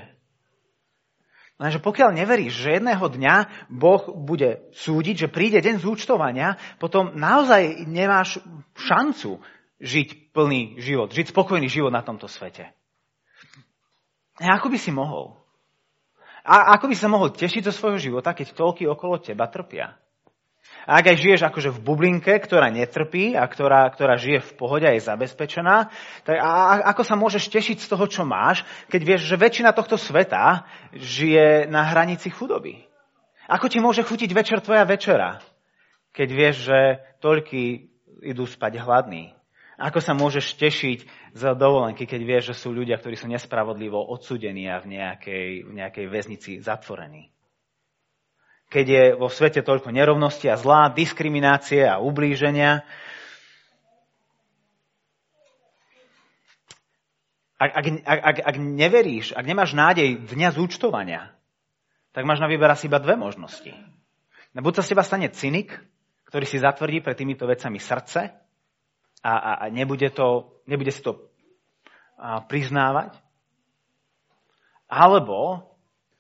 Lenže 1.62 1.78
pokiaľ 1.78 2.18
neveríš, 2.18 2.58
že 2.58 2.82
jedného 2.82 3.06
dňa 3.06 3.70
Boh 3.70 4.02
bude 4.18 4.74
súdiť, 4.74 5.28
že 5.28 5.28
príde 5.30 5.62
deň 5.62 5.78
zúčtovania, 5.78 6.58
potom 6.82 7.14
naozaj 7.14 7.86
nemáš 7.86 8.42
šancu 8.74 9.38
žiť 9.78 10.34
plný 10.34 10.82
život, 10.82 11.14
žiť 11.14 11.30
spokojný 11.30 11.70
život 11.70 11.94
na 11.94 12.02
tomto 12.02 12.26
svete. 12.26 12.74
A 14.42 14.58
ako 14.58 14.74
by 14.74 14.78
si 14.82 14.90
mohol? 14.90 15.41
A 16.42 16.74
ako 16.78 16.90
by 16.90 16.96
sa 16.98 17.08
mohol 17.12 17.30
tešiť 17.30 17.70
zo 17.70 17.74
svojho 17.74 18.02
života, 18.02 18.34
keď 18.34 18.58
toľky 18.58 18.90
okolo 18.90 19.22
teba 19.22 19.46
trpia? 19.46 19.94
A 20.90 20.98
ak 20.98 21.14
aj 21.14 21.18
žiješ 21.22 21.42
akože 21.46 21.70
v 21.78 21.84
bublinke, 21.84 22.34
ktorá 22.42 22.74
netrpí 22.74 23.38
a 23.38 23.46
ktorá, 23.46 23.86
ktorá 23.94 24.18
žije 24.18 24.42
v 24.42 24.52
pohode 24.58 24.86
a 24.90 24.94
je 24.98 25.06
zabezpečená, 25.06 25.94
tak 26.26 26.42
a, 26.42 26.82
ako 26.90 27.02
sa 27.06 27.14
môžeš 27.14 27.54
tešiť 27.54 27.78
z 27.86 27.88
toho, 27.90 28.06
čo 28.10 28.26
máš, 28.26 28.66
keď 28.90 29.02
vieš, 29.06 29.22
že 29.30 29.38
väčšina 29.38 29.78
tohto 29.78 29.94
sveta 30.02 30.66
žije 30.98 31.70
na 31.70 31.86
hranici 31.86 32.34
chudoby? 32.34 32.82
Ako 33.46 33.70
ti 33.70 33.78
môže 33.78 34.02
chutiť 34.02 34.32
večer 34.34 34.58
tvoja 34.64 34.82
večera, 34.88 35.44
keď 36.18 36.30
vieš, 36.34 36.56
že 36.66 36.80
toľky 37.22 37.94
idú 38.26 38.50
spať 38.50 38.82
hladní? 38.82 39.38
Ako 39.82 39.98
sa 39.98 40.14
môžeš 40.14 40.62
tešiť 40.62 41.00
z 41.34 41.44
dovolenky, 41.58 42.06
keď 42.06 42.22
vieš, 42.22 42.44
že 42.54 42.60
sú 42.62 42.70
ľudia, 42.70 43.02
ktorí 43.02 43.18
sú 43.18 43.26
nespravodlivo 43.26 43.98
odsudení 43.98 44.70
a 44.70 44.78
v 44.78 44.94
nejakej, 44.94 45.66
v 45.66 45.72
nejakej 45.74 46.06
väznici 46.06 46.52
zatvorení? 46.62 47.34
Keď 48.70 48.86
je 48.86 49.04
vo 49.18 49.28
svete 49.28 49.66
toľko 49.66 49.90
nerovnosti 49.90 50.46
a 50.48 50.56
zlá, 50.56 50.94
diskriminácie 50.94 51.82
a 51.82 51.98
ublíženia. 51.98 52.86
Ak, 57.58 57.72
ak, 57.74 57.86
ak, 58.06 58.38
ak 58.54 58.56
neveríš, 58.62 59.34
ak 59.34 59.46
nemáš 59.50 59.74
nádej 59.74 60.22
dňa 60.30 60.50
zúčtovania, 60.56 61.34
tak 62.14 62.24
máš 62.30 62.40
na 62.40 62.48
výber 62.48 62.70
asi 62.70 62.86
iba 62.86 63.02
dve 63.02 63.18
možnosti. 63.18 63.74
Buď 64.54 64.74
sa 64.80 64.84
z 64.86 64.90
teba 64.94 65.04
stane 65.04 65.28
cynik, 65.34 65.74
ktorý 66.30 66.46
si 66.46 66.62
zatvrdí 66.62 67.02
pred 67.02 67.18
týmito 67.18 67.44
vecami 67.44 67.82
srdce 67.82 68.41
a, 69.22 69.34
a, 69.34 69.52
a 69.62 69.66
nebude, 69.70 70.10
to, 70.10 70.58
nebude 70.66 70.92
si 70.92 71.02
to 71.02 71.30
a, 72.18 72.42
priznávať. 72.46 73.18
Alebo 74.92 75.72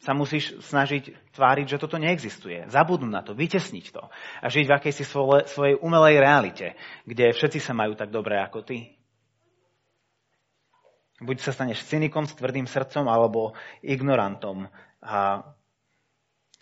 sa 0.01 0.17
musíš 0.17 0.57
snažiť 0.65 1.33
tváriť, 1.37 1.77
že 1.77 1.81
toto 1.81 2.01
neexistuje. 2.01 2.65
Zabudnúť 2.65 3.11
na 3.13 3.21
to, 3.21 3.37
vytesniť 3.37 3.85
to 3.93 4.01
a 4.41 4.45
žiť 4.49 4.65
v 4.65 4.73
akejsi 4.73 5.05
svoje, 5.05 5.45
svojej 5.45 5.77
umelej 5.77 6.17
realite, 6.17 6.73
kde 7.05 7.29
všetci 7.37 7.61
sa 7.61 7.77
majú 7.77 7.93
tak 7.93 8.09
dobre 8.09 8.41
ako 8.41 8.65
ty. 8.65 8.97
Buď 11.21 11.37
sa 11.45 11.53
staneš 11.53 11.85
cynikom 11.85 12.25
s 12.25 12.33
tvrdým 12.33 12.65
srdcom, 12.65 13.05
alebo 13.05 13.53
ignorantom 13.85 14.65
a 15.05 15.45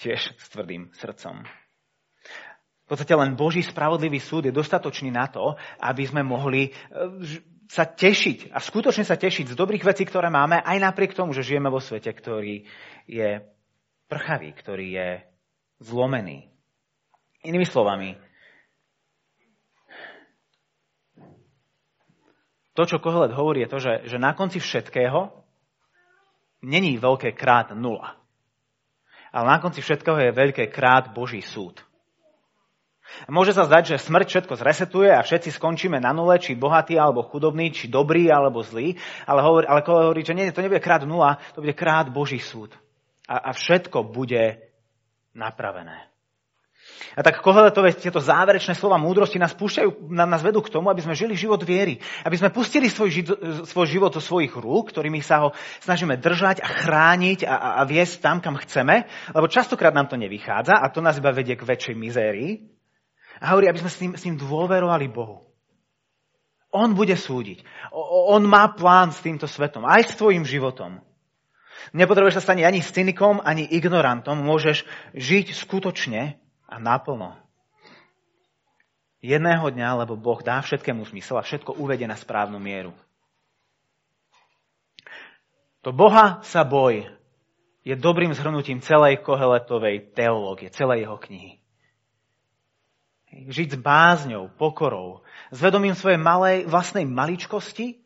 tiež 0.03 0.35
s 0.35 0.45
tvrdým 0.51 0.91
srdcom. 0.99 1.47
V 2.89 2.97
podstate 2.97 3.13
len 3.13 3.37
Boží 3.37 3.61
spravodlivý 3.61 4.17
súd 4.17 4.49
je 4.49 4.57
dostatočný 4.57 5.13
na 5.13 5.29
to, 5.29 5.53
aby 5.77 6.09
sme 6.09 6.25
mohli 6.25 6.65
e, 6.65 6.71
sa 7.69 7.85
tešiť 7.85 8.49
a 8.49 8.57
skutočne 8.57 9.05
sa 9.05 9.13
tešiť 9.13 9.53
z 9.53 9.55
dobrých 9.55 9.85
vecí, 9.85 10.09
ktoré 10.09 10.33
máme, 10.33 10.57
aj 10.57 10.77
napriek 10.81 11.13
tomu, 11.13 11.37
že 11.37 11.45
žijeme 11.45 11.69
vo 11.69 11.77
svete, 11.77 12.09
ktorý 12.09 12.65
je 13.05 13.45
prchavý, 14.09 14.49
ktorý 14.57 14.87
je 14.89 15.09
zlomený. 15.85 16.49
Inými 17.45 17.69
slovami, 17.69 18.17
to, 22.73 22.89
čo 22.89 22.97
Kohelet 22.97 23.37
hovorí, 23.37 23.61
je 23.61 23.69
to, 23.69 23.77
že, 23.77 23.93
že 24.09 24.17
na 24.17 24.33
konci 24.33 24.57
všetkého 24.57 25.29
není 26.65 26.97
veľké 26.97 27.37
krát 27.37 27.69
nula. 27.77 28.17
Ale 29.29 29.45
na 29.45 29.61
konci 29.61 29.85
všetkého 29.85 30.17
je 30.17 30.33
veľké 30.33 30.73
krát 30.73 31.13
Boží 31.13 31.45
súd. 31.45 31.85
Môže 33.27 33.51
sa 33.51 33.67
zdať, 33.67 33.95
že 33.95 34.05
smrť 34.05 34.27
všetko 34.27 34.53
zresetuje 34.55 35.09
a 35.11 35.25
všetci 35.25 35.51
skončíme 35.55 35.99
na 35.99 36.15
nule, 36.15 36.39
či 36.39 36.55
bohatý 36.55 36.95
alebo 36.95 37.25
chudobný, 37.25 37.73
či 37.73 37.91
dobrý 37.91 38.31
alebo 38.31 38.63
zlý, 38.63 38.95
ale, 39.27 39.39
hovorí, 39.43 39.65
ale 39.67 39.81
hovorí, 39.83 40.21
že 40.23 40.37
nie, 40.37 40.49
to 40.53 40.63
nebude 40.63 40.79
krát 40.79 41.03
nula, 41.03 41.41
to 41.53 41.61
bude 41.61 41.75
krát 41.75 42.07
Boží 42.07 42.39
súd. 42.39 42.73
A, 43.29 43.49
a 43.49 43.51
všetko 43.53 44.07
bude 44.07 44.71
napravené. 45.35 46.09
A 47.17 47.25
tak 47.25 47.41
Koheletové 47.41 47.91
tieto 47.97 48.21
záverečné 48.21 48.77
slova 48.77 49.01
múdrosti 49.01 49.41
nás 49.41 49.51
púšťajú, 49.57 50.13
nás 50.13 50.41
vedú 50.45 50.61
k 50.61 50.71
tomu, 50.71 50.93
aby 50.93 51.01
sme 51.01 51.17
žili 51.17 51.33
život 51.33 51.59
viery. 51.61 51.99
Aby 52.23 52.37
sme 52.37 52.53
pustili 52.53 52.87
svoj, 52.87 53.09
ži, 53.09 53.23
svoj 53.65 53.87
život 53.89 54.13
do 54.13 54.21
svojich 54.21 54.53
rúk, 54.53 54.93
ktorými 54.93 55.19
sa 55.19 55.47
ho 55.47 55.49
snažíme 55.83 56.15
držať 56.21 56.61
a 56.61 56.67
chrániť 56.69 57.45
a, 57.45 57.55
a, 57.55 57.69
a 57.79 57.83
viesť 57.83 58.23
tam, 58.23 58.37
kam 58.39 58.55
chceme, 58.61 59.09
lebo 59.33 59.51
častokrát 59.51 59.93
nám 59.93 60.07
to 60.07 60.15
nevychádza 60.21 60.77
a 60.77 60.85
to 60.89 61.01
nás 61.01 61.17
iba 61.17 61.33
vedie 61.33 61.57
k 61.57 61.65
väčšej 61.65 61.95
mizérii. 61.97 62.78
A 63.39 63.55
hovorí, 63.55 63.71
aby 63.71 63.79
sme 63.79 63.91
s 63.91 63.97
ním, 64.03 64.11
s 64.19 64.23
ním 64.27 64.35
dôverovali 64.35 65.07
Bohu. 65.07 65.47
On 66.69 66.93
bude 66.93 67.17
súdiť. 67.17 67.65
On 68.29 68.43
má 68.45 68.69
plán 68.69 69.09
s 69.09 69.23
týmto 69.25 69.49
svetom, 69.49 69.87
aj 69.89 70.13
s 70.13 70.19
tvojim 70.19 70.45
životom. 70.45 71.01
Nepotrebuješ 71.95 72.43
sa 72.43 72.45
stať 72.51 72.61
ani 72.61 72.83
cynikom, 72.83 73.41
ani 73.41 73.65
ignorantom. 73.65 74.37
Môžeš 74.37 74.85
žiť 75.17 75.55
skutočne 75.57 76.37
a 76.69 76.75
naplno. 76.77 77.33
Jedného 79.19 79.67
dňa, 79.67 80.05
lebo 80.05 80.15
Boh 80.15 80.39
dá 80.39 80.61
všetkému 80.61 81.03
zmysel 81.09 81.41
a 81.41 81.43
všetko 81.43 81.75
uvedie 81.81 82.05
na 82.05 82.15
správnu 82.15 82.61
mieru. 82.61 82.93
To 85.83 85.95
Boha 85.95 86.43
sa 86.43 86.67
boj 86.67 87.07
je 87.87 87.95
dobrým 87.95 88.35
zhrnutím 88.35 88.83
celej 88.83 89.23
koheletovej 89.23 90.11
teológie, 90.11 90.69
celej 90.69 91.07
jeho 91.07 91.17
knihy. 91.17 91.58
Žiť 93.29 93.77
s 93.77 93.77
bázňou, 93.77 94.49
pokorou, 94.57 95.21
s 95.53 95.61
vedomím 95.61 95.93
svojej 95.93 96.17
malej, 96.17 96.65
vlastnej 96.65 97.05
maličkosti 97.05 98.01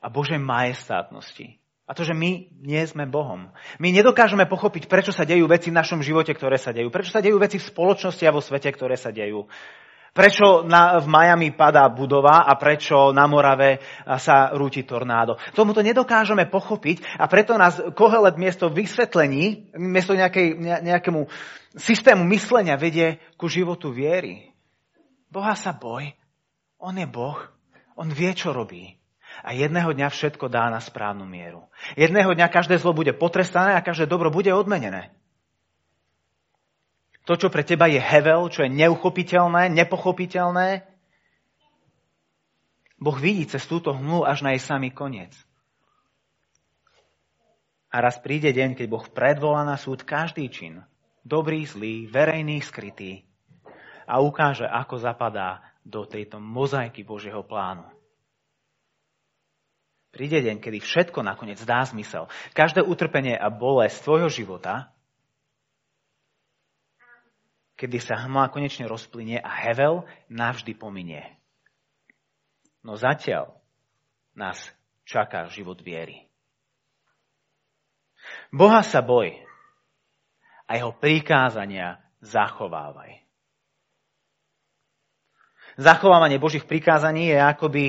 a 0.00 0.08
Božej 0.08 0.40
majestátnosti. 0.40 1.60
A 1.84 1.92
to, 1.92 2.00
že 2.00 2.16
my 2.16 2.48
nie 2.64 2.80
sme 2.88 3.04
Bohom. 3.04 3.52
My 3.76 3.92
nedokážeme 3.92 4.48
pochopiť, 4.48 4.88
prečo 4.88 5.12
sa 5.12 5.28
dejú 5.28 5.44
veci 5.44 5.68
v 5.68 5.76
našom 5.76 6.00
živote, 6.00 6.32
ktoré 6.32 6.56
sa 6.56 6.72
dejú. 6.72 6.88
Prečo 6.88 7.12
sa 7.12 7.20
dejú 7.20 7.36
veci 7.36 7.60
v 7.60 7.68
spoločnosti 7.68 8.24
a 8.24 8.32
vo 8.32 8.40
svete, 8.40 8.72
ktoré 8.72 8.96
sa 8.96 9.12
dejú. 9.12 9.44
Prečo 10.14 10.62
na, 10.64 11.02
v 11.02 11.10
Miami 11.10 11.52
padá 11.52 11.90
budova 11.90 12.46
a 12.46 12.54
prečo 12.54 13.10
na 13.10 13.26
Morave 13.26 13.82
sa 14.16 14.54
rúti 14.54 14.86
tornádo. 14.86 15.36
Tomu 15.52 15.74
to 15.74 15.82
nedokážeme 15.82 16.46
pochopiť 16.48 17.18
a 17.18 17.26
preto 17.26 17.58
nás 17.58 17.82
Kohelet 17.98 18.38
miesto 18.38 18.70
vysvetlení, 18.70 19.74
miesto 19.74 20.14
nejakej, 20.14 20.80
nejakému 20.86 21.26
systému 21.74 22.22
myslenia 22.30 22.78
vedie 22.78 23.18
ku 23.34 23.50
životu 23.50 23.90
viery. 23.90 24.53
Boha 25.34 25.58
sa 25.58 25.74
boj. 25.74 26.14
On 26.78 26.94
je 26.94 27.02
Boh. 27.10 27.34
On 27.98 28.06
vie, 28.06 28.30
čo 28.38 28.54
robí. 28.54 28.94
A 29.42 29.50
jedného 29.50 29.90
dňa 29.90 30.14
všetko 30.14 30.46
dá 30.46 30.70
na 30.70 30.78
správnu 30.78 31.26
mieru. 31.26 31.66
Jedného 31.98 32.30
dňa 32.38 32.46
každé 32.46 32.78
zlo 32.78 32.94
bude 32.94 33.10
potrestané 33.10 33.74
a 33.74 33.82
každé 33.82 34.06
dobro 34.06 34.30
bude 34.30 34.54
odmenené. 34.54 35.10
To, 37.26 37.34
čo 37.34 37.50
pre 37.50 37.66
teba 37.66 37.90
je 37.90 37.98
hevel, 37.98 38.46
čo 38.46 38.62
je 38.62 38.70
neuchopiteľné, 38.70 39.74
nepochopiteľné, 39.74 40.86
Boh 43.02 43.18
vidí 43.18 43.50
cez 43.50 43.66
túto 43.66 43.90
hmlu 43.90 44.22
až 44.22 44.46
na 44.46 44.54
jej 44.54 44.62
samý 44.62 44.94
koniec. 44.94 45.34
A 47.90 47.98
raz 47.98 48.22
príde 48.22 48.54
deň, 48.54 48.78
keď 48.78 48.86
Boh 48.86 49.06
predvolá 49.10 49.66
na 49.66 49.74
súd 49.74 50.06
každý 50.06 50.46
čin, 50.46 50.84
dobrý, 51.26 51.66
zlý, 51.66 52.06
verejný, 52.06 52.62
skrytý, 52.62 53.26
a 54.04 54.20
ukáže, 54.20 54.64
ako 54.68 55.00
zapadá 55.00 55.64
do 55.84 56.08
tejto 56.08 56.40
mozaiky 56.40 57.04
Božieho 57.04 57.44
plánu. 57.44 57.84
Príde 60.14 60.38
deň, 60.40 60.62
kedy 60.62 60.78
všetko 60.78 61.26
nakoniec 61.26 61.58
dá 61.66 61.82
zmysel. 61.82 62.30
Každé 62.54 62.86
utrpenie 62.86 63.34
a 63.34 63.50
bolesť 63.50 64.06
tvojho 64.06 64.30
života, 64.30 64.94
kedy 67.74 67.98
sa 67.98 68.22
hmla 68.22 68.54
konečne 68.54 68.86
rozplynie 68.86 69.42
a 69.42 69.50
hevel 69.66 70.06
navždy 70.30 70.78
pominie. 70.78 71.26
No 72.86 72.94
zatiaľ 72.94 73.58
nás 74.38 74.62
čaká 75.02 75.50
život 75.50 75.82
viery. 75.82 76.30
Boha 78.54 78.86
sa 78.86 79.02
boj 79.02 79.34
a 80.70 80.78
jeho 80.78 80.94
prikázania 80.94 81.98
zachovávaj 82.22 83.23
zachovávanie 85.78 86.38
Božích 86.38 86.64
prikázaní 86.66 87.34
je 87.34 87.38
akoby 87.38 87.82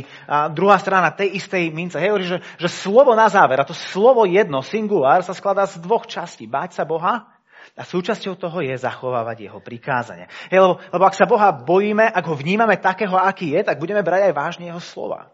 druhá 0.53 0.77
strana 0.81 1.13
tej 1.13 1.37
istej 1.37 1.69
mince. 1.69 2.01
Hej, 2.01 2.09
hovorí, 2.13 2.25
že, 2.25 2.39
že 2.57 2.69
slovo 2.69 3.13
na 3.13 3.29
záver, 3.29 3.61
a 3.61 3.67
to 3.67 3.77
slovo 3.77 4.25
jedno, 4.25 4.65
singulár, 4.65 5.21
sa 5.21 5.37
skladá 5.37 5.69
z 5.69 5.81
dvoch 5.81 6.09
častí. 6.09 6.49
Báť 6.49 6.81
sa 6.81 6.83
Boha 6.83 7.29
a 7.75 7.83
súčasťou 7.83 8.39
toho 8.39 8.63
je 8.63 8.75
zachovávať 8.77 9.51
jeho 9.51 9.59
prikázania. 9.59 10.31
Hej, 10.47 10.63
lebo, 10.63 10.73
lebo 10.79 11.03
ak 11.03 11.17
sa 11.17 11.27
Boha 11.27 11.51
bojíme, 11.51 12.07
ak 12.07 12.25
ho 12.25 12.35
vnímame 12.37 12.79
takého, 12.79 13.19
aký 13.19 13.53
je, 13.57 13.61
tak 13.65 13.81
budeme 13.81 14.05
brať 14.05 14.31
aj 14.31 14.33
vážne 14.33 14.65
jeho 14.71 14.81
slova. 14.81 15.33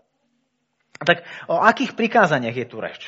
Tak 1.02 1.26
o 1.50 1.58
akých 1.58 1.98
prikázaniach 1.98 2.54
je 2.54 2.68
tu 2.70 2.78
reč? 2.78 3.02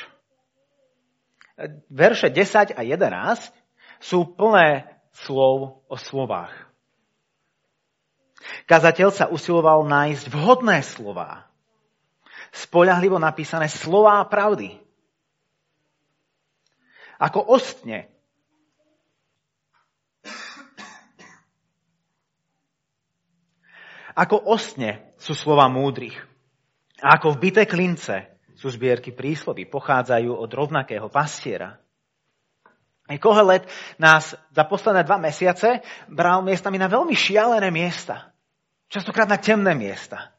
Verše 1.86 2.34
10 2.34 2.74
a 2.74 2.82
11 2.82 3.54
sú 4.02 4.26
plné 4.34 4.90
slov 5.14 5.86
o 5.86 5.94
slovách. 5.94 6.50
Kazateľ 8.64 9.08
sa 9.12 9.26
usiloval 9.28 9.84
nájsť 9.84 10.24
vhodné 10.32 10.80
slova. 10.84 11.48
Spoľahlivo 12.54 13.18
napísané 13.18 13.66
slová 13.66 14.22
pravdy. 14.28 14.78
Ako 17.18 17.40
ostne. 17.42 18.10
Ako 24.14 24.38
ostne 24.46 25.14
sú 25.18 25.34
slova 25.34 25.66
múdrych. 25.66 26.14
A 27.02 27.18
ako 27.18 27.34
v 27.34 27.50
bité 27.50 27.66
klince 27.66 28.30
sú 28.54 28.70
zbierky 28.70 29.10
príslovy, 29.10 29.66
pochádzajú 29.66 30.30
od 30.30 30.50
rovnakého 30.54 31.10
pastiera. 31.10 31.82
Kohelet 33.20 33.68
nás 34.00 34.32
za 34.32 34.64
posledné 34.64 35.04
dva 35.04 35.20
mesiace 35.20 35.84
bral 36.08 36.40
miestami 36.40 36.80
na 36.80 36.88
veľmi 36.88 37.12
šialené 37.12 37.68
miesta. 37.68 38.33
Častokrát 38.94 39.26
na 39.26 39.42
temné 39.42 39.74
miesta. 39.74 40.30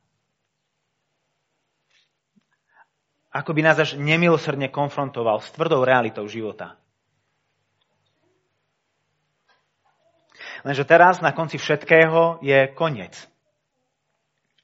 Ako 3.36 3.52
by 3.52 3.60
nás 3.60 3.76
až 3.76 4.00
nemilosrdne 4.00 4.72
konfrontoval 4.72 5.44
s 5.44 5.52
tvrdou 5.52 5.84
realitou 5.84 6.24
života. 6.24 6.80
Lenže 10.64 10.88
teraz 10.88 11.20
na 11.20 11.36
konci 11.36 11.60
všetkého 11.60 12.40
je 12.40 12.72
koniec. 12.72 13.28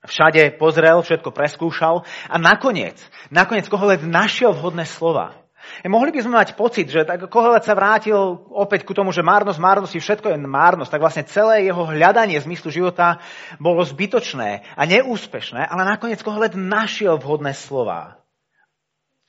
Všade 0.07 0.55
pozrel, 0.55 1.03
všetko 1.03 1.35
preskúšal 1.35 2.07
a 2.31 2.35
nakoniec, 2.39 2.95
nakoniec 3.27 3.67
Kohelet 3.67 4.07
našiel 4.07 4.55
vhodné 4.55 4.87
slova. 4.87 5.40
E, 5.79 5.87
mohli 5.87 6.11
by 6.11 6.19
sme 6.19 6.35
mať 6.35 6.59
pocit, 6.59 6.91
že 6.91 7.07
tak 7.07 7.31
Kohelet 7.31 7.63
sa 7.63 7.71
vrátil 7.71 8.15
opäť 8.51 8.83
ku 8.83 8.91
tomu, 8.91 9.15
že 9.15 9.23
márnosť 9.23 9.63
márnosti, 9.63 10.03
všetko 10.03 10.35
je 10.35 10.37
márnosť, 10.43 10.91
tak 10.91 11.03
vlastne 11.03 11.23
celé 11.23 11.71
jeho 11.71 11.87
hľadanie 11.87 12.35
zmyslu 12.43 12.67
života 12.67 13.23
bolo 13.63 13.79
zbytočné 13.87 14.67
a 14.75 14.81
neúspešné, 14.83 15.63
ale 15.63 15.87
nakoniec 15.87 16.19
Kohelet 16.19 16.59
našiel 16.59 17.15
vhodné 17.15 17.55
slova. 17.55 18.19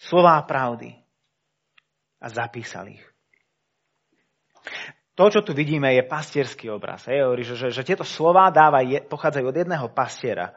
Slová 0.02 0.42
pravdy. 0.42 0.98
A 2.22 2.26
zapísal 2.26 2.90
ich. 2.90 3.02
To, 5.12 5.28
čo 5.28 5.44
tu 5.44 5.52
vidíme, 5.52 5.92
je 5.92 6.08
pastierský 6.08 6.72
obraz. 6.72 7.04
Hej, 7.04 7.44
že, 7.44 7.54
že, 7.54 7.68
že 7.68 7.82
tieto 7.84 8.02
slova 8.02 8.48
dáva, 8.48 8.80
je, 8.80 8.98
pochádzajú 9.04 9.44
od 9.44 9.56
jedného 9.60 9.86
pastiera. 9.92 10.56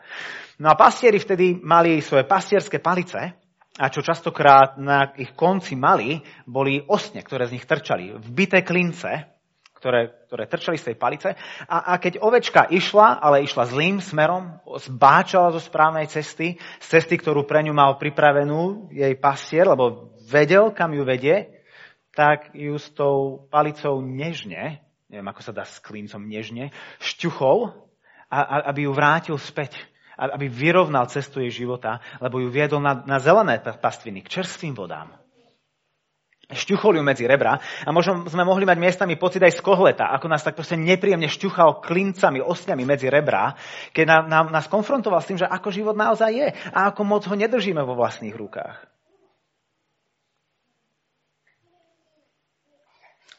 No 0.55 0.71
a 0.71 0.79
pastieri 0.79 1.19
vtedy 1.19 1.59
mali 1.59 1.99
svoje 1.99 2.23
pastierské 2.23 2.79
palice, 2.79 3.35
a 3.75 3.91
čo 3.91 3.99
častokrát 3.99 4.79
na 4.79 5.11
ich 5.19 5.35
konci 5.35 5.75
mali, 5.75 6.23
boli 6.47 6.79
osne, 6.87 7.19
ktoré 7.19 7.51
z 7.51 7.59
nich 7.59 7.67
trčali. 7.67 8.15
Vbité 8.15 8.63
klince, 8.63 9.35
ktoré, 9.75 10.25
ktoré 10.31 10.47
trčali 10.47 10.79
z 10.79 10.91
tej 10.91 10.95
palice. 10.95 11.29
A, 11.67 11.91
a 11.91 11.99
keď 11.99 12.23
ovečka 12.23 12.71
išla, 12.71 13.19
ale 13.19 13.43
išla 13.43 13.67
zlým 13.67 13.99
smerom, 13.99 14.63
zbáčala 14.79 15.51
zo 15.51 15.59
správnej 15.59 16.07
cesty, 16.07 16.55
z 16.79 16.87
cesty, 16.87 17.19
ktorú 17.19 17.43
pre 17.43 17.61
ňu 17.67 17.75
mal 17.75 17.99
pripravenú 17.99 18.89
jej 18.95 19.13
pastier, 19.19 19.67
lebo 19.67 20.15
vedel, 20.25 20.71
kam 20.71 20.95
ju 20.95 21.03
vedie, 21.03 21.61
tak 22.15 22.55
ju 22.55 22.79
s 22.79 22.87
tou 22.95 23.45
palicou 23.51 23.99
nežne, 23.99 24.79
neviem, 25.11 25.27
ako 25.27 25.41
sa 25.43 25.51
dá 25.51 25.67
s 25.67 25.83
klincom 25.83 26.23
nežne, 26.23 26.71
šťuchol, 27.03 27.75
a, 28.31 28.39
a, 28.39 28.55
aby 28.71 28.87
ju 28.87 28.91
vrátil 28.95 29.35
späť 29.37 29.75
aby 30.17 30.47
vyrovnal 30.47 31.07
cestu 31.11 31.43
jej 31.43 31.63
života, 31.63 31.99
lebo 32.23 32.39
ju 32.39 32.47
viedol 32.47 32.79
na, 32.79 33.03
na 33.03 33.19
zelené 33.19 33.59
pastviny, 33.59 34.23
k 34.23 34.41
čerstvým 34.41 34.75
vodám. 34.75 35.11
Šťuchol 36.45 37.01
ju 37.01 37.03
medzi 37.03 37.25
rebra 37.25 37.57
a 37.57 37.89
možno 37.89 38.29
sme 38.29 38.45
mohli 38.45 38.69
mať 38.69 38.77
miestami 38.77 39.17
pocit 39.17 39.41
aj 39.41 39.57
z 39.57 39.65
kohleta, 39.65 40.13
ako 40.13 40.29
nás 40.29 40.45
tak 40.45 40.53
proste 40.53 40.77
nepríjemne 40.77 41.25
šťuchal 41.25 41.81
klincami, 41.81 42.37
osňami 42.37 42.85
medzi 42.85 43.09
rebra, 43.09 43.57
keď 43.97 44.05
nám, 44.05 44.23
nám, 44.29 44.45
nás 44.53 44.69
konfrontoval 44.69 45.25
s 45.25 45.29
tým, 45.33 45.41
že 45.41 45.49
ako 45.49 45.73
život 45.73 45.97
naozaj 45.97 46.29
je 46.29 46.47
a 46.69 46.93
ako 46.93 47.01
moc 47.01 47.25
ho 47.25 47.33
nedržíme 47.33 47.81
vo 47.81 47.97
vlastných 47.97 48.37
rukách. 48.37 48.77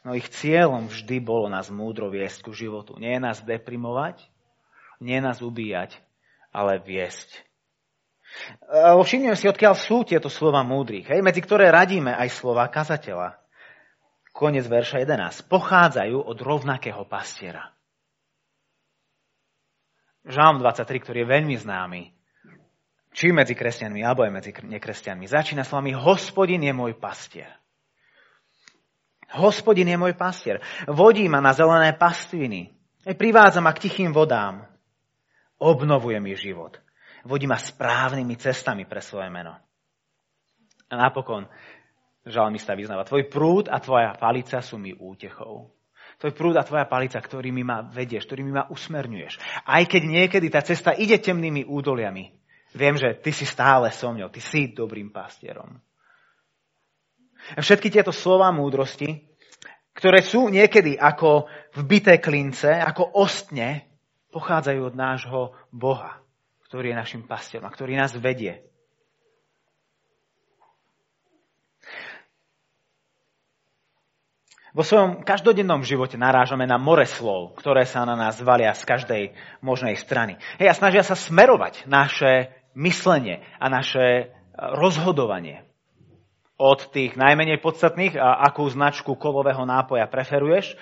No 0.02 0.14
ich 0.14 0.26
cieľom 0.30 0.90
vždy 0.90 1.18
bolo 1.22 1.46
nás 1.46 1.70
múdro 1.70 2.10
viesť 2.10 2.46
ku 2.46 2.54
životu. 2.54 2.98
Nie 2.98 3.22
nás 3.22 3.42
deprimovať, 3.42 4.22
nie 4.98 5.18
nás 5.18 5.42
ubíjať, 5.42 5.98
ale 6.56 6.80
viesť. 6.80 7.44
Všimneme 8.72 9.36
si, 9.36 9.44
odkiaľ 9.44 9.76
sú 9.76 10.08
tieto 10.08 10.32
slova 10.32 10.64
múdrych, 10.64 11.08
hej, 11.12 11.20
medzi 11.20 11.44
ktoré 11.44 11.68
radíme 11.68 12.16
aj 12.16 12.32
slova 12.32 12.64
kazateľa. 12.72 13.36
Konec 14.32 14.64
verša 14.68 15.04
11. 15.04 15.48
Pochádzajú 15.48 16.16
od 16.16 16.38
rovnakého 16.40 17.04
pastiera. 17.08 17.72
Žalm 20.28 20.60
23, 20.60 21.04
ktorý 21.04 21.18
je 21.24 21.32
veľmi 21.32 21.56
známy, 21.56 22.02
či 23.16 23.32
medzi 23.32 23.56
kresťanmi, 23.56 24.04
alebo 24.04 24.28
aj 24.28 24.32
medzi 24.34 24.52
nekresťanmi, 24.52 25.24
začína 25.24 25.64
slovami 25.64 25.96
Hospodin 25.96 26.60
je 26.60 26.74
môj 26.76 26.98
pastier. 27.00 27.48
Hospodin 29.32 29.88
je 29.88 29.96
môj 29.96 30.12
pastier. 30.12 30.60
Vodí 30.84 31.24
ma 31.30 31.40
na 31.40 31.56
zelené 31.56 31.96
pastviny. 31.96 32.76
Privádza 33.16 33.64
ma 33.64 33.72
k 33.72 33.88
tichým 33.88 34.12
vodám. 34.12 34.68
Obnovuje 35.58 36.20
mi 36.20 36.36
život. 36.36 36.76
Vodí 37.26 37.48
ma 37.48 37.56
správnymi 37.56 38.36
cestami 38.36 38.84
pre 38.84 39.02
svoje 39.02 39.32
meno. 39.32 39.56
A 40.86 40.94
napokon 40.94 41.48
žalmista 42.26 42.74
vyznáva, 42.74 43.06
tvoj 43.06 43.26
prúd 43.26 43.66
a 43.70 43.78
tvoja 43.82 44.14
palica 44.14 44.62
sú 44.62 44.78
mi 44.78 44.94
útechou. 44.94 45.74
Tvoj 46.16 46.32
prúd 46.32 46.56
a 46.56 46.64
tvoja 46.64 46.86
palica, 46.88 47.20
ktorými 47.20 47.62
ma 47.66 47.82
vedieš, 47.84 48.24
ktorými 48.24 48.52
ma 48.54 48.64
usmerňuješ. 48.72 49.64
Aj 49.66 49.82
keď 49.84 50.02
niekedy 50.06 50.46
tá 50.48 50.64
cesta 50.64 50.96
ide 50.96 51.18
temnými 51.20 51.66
údoliami, 51.68 52.32
viem, 52.72 52.96
že 52.96 53.16
ty 53.20 53.34
si 53.34 53.44
stále 53.44 53.92
so 53.92 54.14
mňou, 54.14 54.32
ty 54.32 54.40
si 54.40 54.72
dobrým 54.72 55.12
pastierom. 55.12 55.76
Všetky 57.54 57.92
tieto 57.92 58.10
slova 58.10 58.50
múdrosti, 58.50 59.28
ktoré 59.94 60.20
sú 60.20 60.50
niekedy 60.50 60.98
ako 60.98 61.46
vbité 61.78 62.18
klince, 62.18 62.74
ako 62.74 63.16
ostne, 63.16 63.95
pochádzajú 64.34 64.80
od 64.90 64.94
nášho 64.94 65.40
Boha, 65.70 66.22
ktorý 66.66 66.92
je 66.92 67.00
našim 67.00 67.22
pastierom 67.24 67.66
a 67.66 67.74
ktorý 67.74 67.98
nás 67.98 68.14
vedie. 68.14 68.66
Vo 74.76 74.84
svojom 74.84 75.24
každodennom 75.24 75.88
živote 75.88 76.20
narážame 76.20 76.68
na 76.68 76.76
more 76.76 77.08
slov, 77.08 77.56
ktoré 77.56 77.88
sa 77.88 78.04
na 78.04 78.12
nás 78.12 78.36
valia 78.44 78.76
z 78.76 78.84
každej 78.84 79.22
možnej 79.64 79.96
strany. 79.96 80.36
Hej, 80.60 80.68
a 80.68 80.76
snažia 80.76 81.00
sa 81.00 81.16
smerovať 81.16 81.88
naše 81.88 82.52
myslenie 82.76 83.40
a 83.56 83.72
naše 83.72 84.36
rozhodovanie 84.52 85.64
od 86.60 86.92
tých 86.92 87.16
najmenej 87.16 87.56
podstatných, 87.64 88.20
akú 88.20 88.68
značku 88.68 89.16
kovového 89.16 89.64
nápoja 89.64 90.04
preferuješ, 90.12 90.76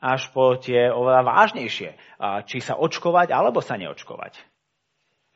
až 0.00 0.32
po 0.32 0.56
tie 0.56 0.88
oveľa 0.88 1.22
vážnejšie, 1.22 1.90
či 2.48 2.58
sa 2.64 2.80
očkovať 2.80 3.36
alebo 3.36 3.60
sa 3.60 3.76
neočkovať. 3.76 4.40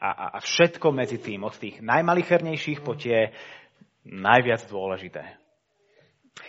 A, 0.00 0.08
a, 0.08 0.24
a 0.36 0.38
všetko 0.40 0.88
medzi 0.92 1.20
tým, 1.20 1.44
od 1.44 1.54
tých 1.56 1.84
najmalichernejších 1.84 2.80
po 2.80 2.96
tie 2.96 3.32
najviac 4.04 4.64
dôležité. 4.68 5.44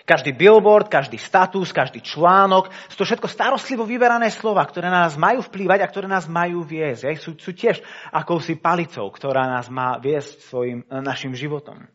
Každý 0.06 0.34
billboard, 0.34 0.90
každý 0.90 1.22
status, 1.22 1.70
každý 1.70 2.02
článok, 2.02 2.74
sú 2.90 3.06
to 3.06 3.06
všetko 3.06 3.30
starostlivo 3.30 3.86
vyberané 3.86 4.34
slova, 4.34 4.66
ktoré 4.66 4.90
na 4.90 5.06
nás 5.06 5.14
majú 5.14 5.46
vplývať 5.46 5.86
a 5.86 5.90
ktoré 5.90 6.10
nás 6.10 6.26
majú 6.26 6.66
viesť. 6.66 7.14
Sú, 7.22 7.38
sú 7.38 7.54
tiež 7.54 7.86
akousi 8.10 8.58
palicou, 8.58 9.06
ktorá 9.14 9.46
nás 9.46 9.70
má 9.70 9.98
viesť 10.02 10.42
svojim, 10.50 10.82
našim 10.90 11.38
životom. 11.38 11.86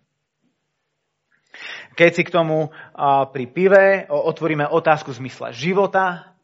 Keď 1.94 2.11
si 2.14 2.23
k 2.25 2.35
tomu 2.35 2.73
pri 3.33 3.44
pive 3.51 4.07
otvoríme 4.09 4.68
otázku 4.68 5.12
zmysla 5.12 5.53
života, 5.53 6.35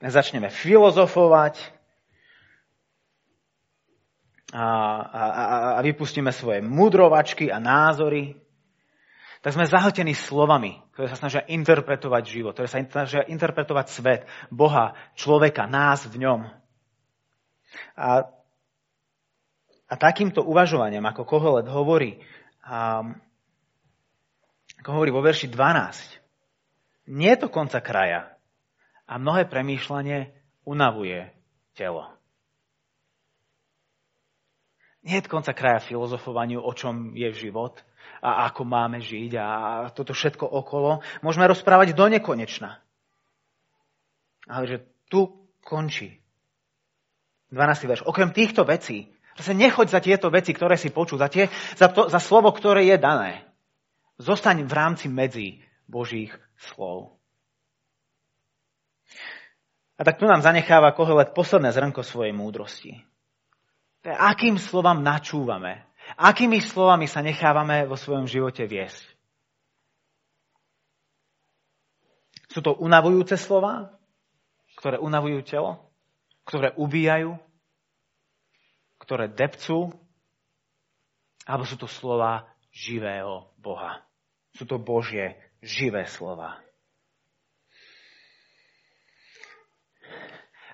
začneme 0.00 0.52
filozofovať 0.52 1.76
a, 4.54 4.66
a, 5.02 5.22
a 5.76 5.80
vypustíme 5.82 6.30
svoje 6.30 6.62
mudrovačky 6.62 7.50
a 7.50 7.58
názory, 7.58 8.38
tak 9.42 9.54
sme 9.54 9.68
zahltení 9.68 10.14
slovami, 10.14 10.82
ktoré 10.94 11.06
sa 11.06 11.18
snažia 11.18 11.42
interpretovať 11.46 12.22
život, 12.26 12.52
ktoré 12.54 12.66
sa 12.66 12.82
snažia 12.82 13.22
interpretovať 13.26 13.86
svet, 13.90 14.20
Boha, 14.50 14.98
človeka, 15.14 15.70
nás 15.70 16.02
v 16.08 16.18
ňom. 16.24 16.50
A, 17.94 18.26
a 19.86 19.94
takýmto 19.94 20.42
uvažovaním, 20.42 21.04
ako 21.06 21.22
Kohelet 21.22 21.70
hovorí, 21.70 22.18
um, 22.66 23.14
ako 24.86 25.02
hovorí 25.02 25.10
vo 25.10 25.18
verši 25.18 25.50
12, 25.50 27.10
nie 27.10 27.26
je 27.34 27.42
to 27.42 27.50
konca 27.50 27.82
kraja 27.82 28.38
a 29.02 29.18
mnohé 29.18 29.50
premýšľanie 29.50 30.30
unavuje 30.62 31.26
telo. 31.74 32.06
Nie 35.02 35.18
je 35.18 35.26
konca 35.26 35.50
kraja 35.58 35.82
filozofovaniu, 35.82 36.62
o 36.62 36.70
čom 36.70 37.18
je 37.18 37.26
život 37.34 37.82
a 38.22 38.46
ako 38.46 38.62
máme 38.62 39.02
žiť 39.02 39.34
a 39.34 39.46
toto 39.90 40.14
všetko 40.14 40.46
okolo. 40.46 41.02
Môžeme 41.18 41.50
rozprávať 41.50 41.90
do 41.90 42.06
nekonečna. 42.06 42.78
Ale 44.46 44.70
že 44.70 44.86
tu 45.10 45.50
končí. 45.66 46.22
12. 47.50 47.90
verš. 47.90 48.02
Okrem 48.06 48.30
týchto 48.30 48.62
vecí, 48.62 49.10
sa 49.34 49.50
nechoď 49.50 49.86
za 49.90 49.98
tieto 49.98 50.30
veci, 50.30 50.54
ktoré 50.54 50.78
si 50.78 50.94
počul, 50.94 51.18
za, 51.18 51.26
tie, 51.26 51.50
za, 51.74 51.90
to, 51.90 52.06
za 52.06 52.22
slovo, 52.22 52.54
ktoré 52.54 52.86
je 52.86 53.02
dané. 53.02 53.46
Zostaň 54.16 54.64
v 54.64 54.72
rámci 54.72 55.06
medzi 55.12 55.60
Božích 55.84 56.32
slov. 56.56 57.20
A 59.96 60.04
tak 60.04 60.16
tu 60.16 60.24
nám 60.24 60.40
zanecháva 60.40 60.92
Kohelet 60.96 61.36
posledné 61.36 61.72
zrnko 61.72 62.00
svojej 62.00 62.32
múdrosti. 62.32 63.00
Akým 64.04 64.56
slovám 64.56 65.04
načúvame? 65.04 65.84
Akými 66.16 66.62
slovami 66.62 67.10
sa 67.10 67.20
nechávame 67.20 67.84
vo 67.84 67.98
svojom 67.98 68.24
živote 68.30 68.64
viesť? 68.64 69.02
Sú 72.46 72.64
to 72.64 72.72
unavujúce 72.78 73.36
slova, 73.36 73.92
ktoré 74.80 74.96
unavujú 74.96 75.44
telo, 75.44 75.92
ktoré 76.48 76.72
ubíjajú, 76.78 77.36
ktoré 79.02 79.28
depcú, 79.28 79.92
alebo 81.44 81.68
sú 81.68 81.76
to 81.76 81.90
slova 81.90 82.48
živého 82.70 83.50
Boha. 83.58 84.05
Sú 84.56 84.64
to 84.64 84.80
Božie 84.80 85.36
živé 85.60 86.08
slova. 86.08 86.56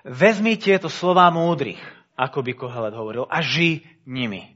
Vezmi 0.03 0.59
tieto 0.59 0.87
slova 0.91 1.27
múdrych, 1.31 1.79
ako 2.15 2.43
by 2.43 2.51
Kohelet 2.55 2.95
hovoril, 2.95 3.23
a 3.27 3.39
ži 3.39 3.83
nimi. 4.03 4.55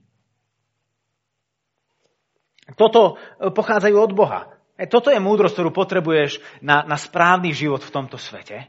Toto 2.76 3.16
e, 3.16 3.48
pochádzajú 3.48 3.96
od 3.96 4.12
Boha. 4.12 4.52
E, 4.76 4.92
toto 4.92 5.08
je 5.08 5.24
múdrosť, 5.24 5.56
ktorú 5.56 5.72
potrebuješ 5.72 6.44
na, 6.60 6.84
na 6.84 7.00
správny 7.00 7.56
život 7.56 7.80
v 7.80 7.94
tomto 7.96 8.20
svete. 8.20 8.68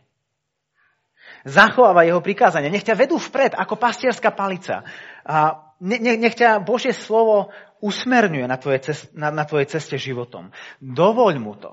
Zachováva 1.43 2.07
jeho 2.07 2.23
prikázania. 2.23 2.71
Nech 2.71 2.87
ťa 2.87 2.99
vedú 2.99 3.19
vpred 3.19 3.59
ako 3.59 3.75
pastierská 3.75 4.31
palica. 4.31 4.87
A 5.27 5.67
nech 5.83 6.35
ťa 6.35 6.63
Božie 6.63 6.91
slovo 6.95 7.51
usmerňuje 7.81 8.47
na 8.47 8.59
tvojej, 8.59 8.91
ceste, 8.91 9.09
na, 9.15 9.31
na 9.31 9.45
tvojej 9.47 9.69
ceste 9.71 9.97
životom. 9.99 10.51
Dovoľ 10.83 11.35
mu 11.39 11.55
to. 11.59 11.73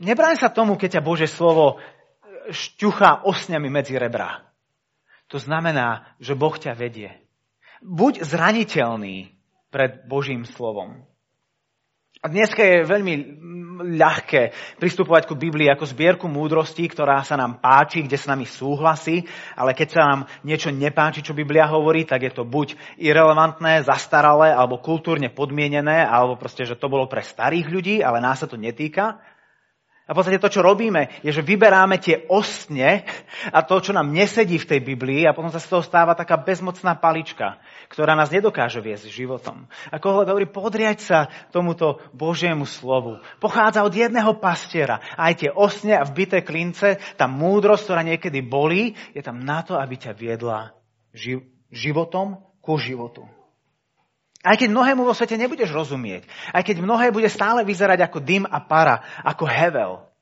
Nebráň 0.00 0.40
sa 0.40 0.48
tomu, 0.48 0.80
keď 0.80 0.98
ťa 0.98 1.02
Božie 1.04 1.28
slovo 1.28 1.82
šťuchá 2.48 3.28
osňami 3.28 3.68
medzi 3.68 3.94
rebra. 4.00 4.42
To 5.30 5.36
znamená, 5.40 6.16
že 6.20 6.36
Boh 6.36 6.52
ťa 6.52 6.76
vedie. 6.76 7.12
Buď 7.82 8.24
zraniteľný 8.24 9.32
pred 9.72 10.04
Božím 10.06 10.44
slovom. 10.44 11.08
A 12.22 12.30
dneska 12.30 12.62
je 12.62 12.86
veľmi 12.86 13.14
ľahké 13.98 14.54
pristupovať 14.78 15.26
ku 15.26 15.34
Biblii 15.34 15.66
ako 15.66 15.90
zbierku 15.90 16.30
múdrosti, 16.30 16.86
ktorá 16.86 17.18
sa 17.26 17.34
nám 17.34 17.58
páči, 17.58 18.06
kde 18.06 18.14
s 18.14 18.30
nami 18.30 18.46
súhlasí, 18.46 19.26
ale 19.58 19.74
keď 19.74 19.88
sa 19.90 20.02
nám 20.06 20.20
niečo 20.46 20.70
nepáči, 20.70 21.26
čo 21.26 21.34
Biblia 21.34 21.66
hovorí, 21.66 22.06
tak 22.06 22.22
je 22.22 22.30
to 22.30 22.46
buď 22.46 22.78
irrelevantné, 23.02 23.82
zastaralé, 23.82 24.54
alebo 24.54 24.78
kultúrne 24.78 25.34
podmienené, 25.34 26.06
alebo 26.06 26.38
proste, 26.38 26.62
že 26.62 26.78
to 26.78 26.86
bolo 26.86 27.10
pre 27.10 27.26
starých 27.26 27.66
ľudí, 27.66 27.96
ale 28.06 28.22
nás 28.22 28.38
sa 28.38 28.46
to 28.46 28.54
netýka. 28.54 29.18
A 30.02 30.10
v 30.10 30.18
podstate 30.18 30.42
to, 30.42 30.50
čo 30.50 30.66
robíme, 30.66 31.22
je, 31.22 31.30
že 31.30 31.46
vyberáme 31.46 31.94
tie 32.02 32.26
ostne 32.26 33.06
a 33.54 33.62
to, 33.62 33.78
čo 33.78 33.94
nám 33.94 34.10
nesedí 34.10 34.58
v 34.58 34.68
tej 34.74 34.80
Biblii 34.82 35.22
a 35.22 35.34
potom 35.34 35.54
sa 35.54 35.62
z 35.62 35.70
toho 35.70 35.82
stáva 35.86 36.18
taká 36.18 36.34
bezmocná 36.42 36.98
palička, 36.98 37.62
ktorá 37.86 38.18
nás 38.18 38.34
nedokáže 38.34 38.82
viesť 38.82 39.06
životom. 39.06 39.70
A 39.94 40.02
Kohle 40.02 40.26
hovorí, 40.26 40.50
podriať 40.50 40.98
sa 41.06 41.18
tomuto 41.54 42.02
Božiemu 42.10 42.66
slovu. 42.66 43.22
Pochádza 43.38 43.86
od 43.86 43.94
jedného 43.94 44.42
pastiera. 44.42 44.98
Aj 45.14 45.38
tie 45.38 45.54
osne 45.54 45.94
a 45.94 46.02
vbité 46.02 46.42
klince, 46.42 46.98
tá 47.14 47.30
múdrosť, 47.30 47.82
ktorá 47.86 48.02
niekedy 48.02 48.42
bolí, 48.42 48.98
je 49.14 49.22
tam 49.22 49.38
na 49.38 49.62
to, 49.62 49.78
aby 49.78 50.02
ťa 50.02 50.18
viedla 50.18 50.74
životom 51.70 52.42
ku 52.58 52.74
životu. 52.74 53.22
Aj 54.42 54.58
keď 54.58 54.74
mnohému 54.74 55.06
vo 55.06 55.14
svete 55.14 55.38
nebudeš 55.38 55.70
rozumieť, 55.70 56.26
aj 56.50 56.66
keď 56.66 56.82
mnohé 56.82 57.14
bude 57.14 57.30
stále 57.30 57.62
vyzerať 57.62 58.10
ako 58.10 58.18
dym 58.18 58.42
a 58.42 58.58
para, 58.58 59.22
ako 59.22 59.46
hevel, 59.46 60.12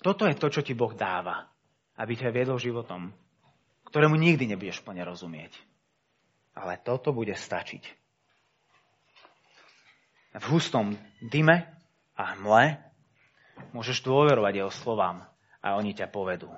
Toto 0.00 0.24
je 0.24 0.32
to, 0.32 0.48
čo 0.48 0.64
ti 0.64 0.72
Boh 0.72 0.96
dáva, 0.96 1.44
aby 2.00 2.16
ťa 2.16 2.32
viedol 2.32 2.56
životom, 2.56 3.12
ktorému 3.92 4.16
nikdy 4.16 4.48
nebudeš 4.48 4.80
plne 4.80 5.04
rozumieť. 5.04 5.52
Ale 6.56 6.80
toto 6.80 7.12
bude 7.12 7.36
stačiť. 7.36 7.84
V 10.40 10.44
hustom 10.48 10.96
dyme 11.20 11.68
a 12.16 12.22
hmle 12.32 12.80
môžeš 13.76 14.00
dôverovať 14.00 14.64
jeho 14.64 14.72
slovám 14.72 15.28
a 15.60 15.76
oni 15.76 15.92
ťa 15.92 16.08
povedú. 16.08 16.48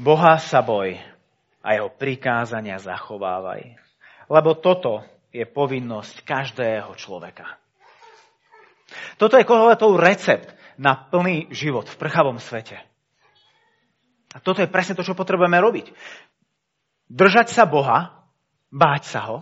Boha 0.00 0.40
sa 0.40 0.64
boj 0.64 0.98
a 1.64 1.68
jeho 1.72 1.88
prikázania 1.88 2.76
zachovávaj. 2.76 3.80
Lebo 4.28 4.52
toto 4.60 5.00
je 5.32 5.48
povinnosť 5.48 6.22
každého 6.22 6.92
človeka. 6.94 7.48
Toto 9.16 9.40
je 9.40 9.48
Koheletov 9.48 9.96
recept 9.96 10.52
na 10.76 10.92
plný 10.94 11.48
život 11.50 11.88
v 11.88 11.96
prchavom 11.96 12.36
svete. 12.36 12.76
A 14.36 14.42
toto 14.42 14.60
je 14.60 14.68
presne 14.68 14.92
to, 14.94 15.06
čo 15.06 15.16
potrebujeme 15.16 15.56
robiť. 15.56 15.90
Držať 17.08 17.48
sa 17.48 17.64
Boha, 17.64 18.28
báť 18.68 19.02
sa 19.08 19.20
ho 19.30 19.38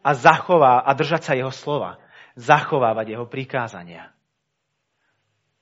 a, 0.00 0.10
zachová, 0.14 0.80
a 0.80 0.90
držať 0.94 1.22
sa 1.26 1.32
jeho 1.36 1.52
slova. 1.52 2.00
Zachovávať 2.34 3.14
jeho 3.14 3.26
prikázania. 3.30 4.10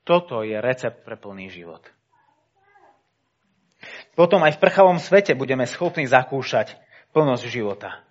Toto 0.03 0.41
je 0.41 0.57
recept 0.57 1.05
pre 1.05 1.21
plný 1.21 1.53
život. 1.53 1.85
Potom 4.13 4.45
aj 4.45 4.61
v 4.61 4.63
prchavom 4.63 5.01
svete 5.01 5.33
budeme 5.33 5.65
schopní 5.65 6.05
zakúšať 6.05 6.77
plnosť 7.17 7.45
života. 7.49 8.05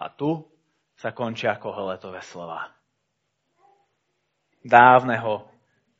A 0.00 0.08
tu 0.08 0.48
sa 0.96 1.12
končia 1.12 1.56
koholetové 1.60 2.24
slova. 2.24 2.72
Dávneho 4.64 5.48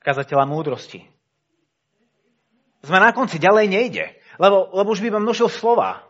kazateľa 0.00 0.44
múdrosti. 0.48 1.04
Sme 2.80 2.96
na 2.96 3.12
konci, 3.12 3.36
ďalej 3.36 3.66
nejde, 3.68 4.04
lebo, 4.40 4.72
lebo 4.72 4.88
už 4.92 5.04
by 5.04 5.12
vám 5.12 5.24
množil 5.28 5.52
slova. 5.52 6.09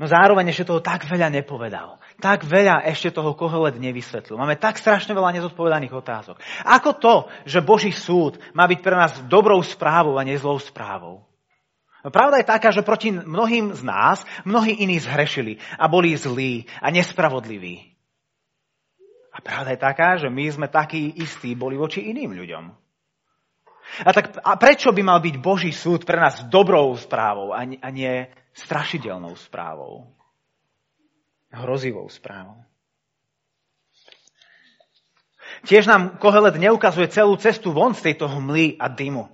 No 0.00 0.08
zároveň 0.08 0.48
ešte 0.48 0.64
toho 0.64 0.80
tak 0.80 1.04
veľa 1.04 1.28
nepovedal. 1.28 2.00
Tak 2.24 2.48
veľa 2.48 2.88
ešte 2.88 3.12
toho 3.12 3.36
koholet 3.36 3.76
nevysvetlil. 3.76 4.40
Máme 4.40 4.56
tak 4.56 4.80
strašne 4.80 5.12
veľa 5.12 5.36
nezodpovedaných 5.36 5.92
otázok. 5.92 6.40
Ako 6.64 6.96
to, 6.96 7.14
že 7.44 7.60
Boží 7.60 7.92
súd 7.92 8.40
má 8.56 8.64
byť 8.64 8.80
pre 8.80 8.96
nás 8.96 9.20
dobrou 9.28 9.60
správou 9.60 10.16
a 10.16 10.24
nezlou 10.24 10.56
správou? 10.56 11.28
No 12.00 12.08
pravda 12.08 12.40
je 12.40 12.48
taká, 12.48 12.72
že 12.72 12.80
proti 12.80 13.12
mnohým 13.12 13.76
z 13.76 13.84
nás 13.84 14.24
mnohí 14.48 14.72
iní 14.80 14.96
zhrešili 15.04 15.60
a 15.76 15.84
boli 15.84 16.16
zlí 16.16 16.64
a 16.80 16.88
nespravodliví. 16.88 17.92
A 19.36 19.44
pravda 19.44 19.76
je 19.76 19.84
taká, 19.84 20.16
že 20.16 20.32
my 20.32 20.48
sme 20.48 20.72
takí 20.72 21.12
istí 21.20 21.52
boli 21.52 21.76
voči 21.76 22.08
iným 22.08 22.32
ľuďom. 22.40 22.64
A 24.00 24.10
tak 24.16 24.32
a 24.40 24.56
prečo 24.56 24.96
by 24.96 25.02
mal 25.04 25.20
byť 25.20 25.36
Boží 25.44 25.76
súd 25.76 26.08
pre 26.08 26.16
nás 26.16 26.40
dobrou 26.48 26.96
správou 26.96 27.52
a 27.52 27.88
nie 27.92 28.32
strašidelnou 28.52 29.36
správou. 29.36 30.10
Hrozivou 31.50 32.08
správou. 32.08 32.62
Tiež 35.66 35.90
nám 35.90 36.16
Kohelet 36.22 36.56
neukazuje 36.56 37.10
celú 37.10 37.34
cestu 37.36 37.74
von 37.74 37.92
z 37.92 38.12
tejto 38.12 38.30
hmly 38.30 38.78
a 38.78 38.86
dymu. 38.86 39.26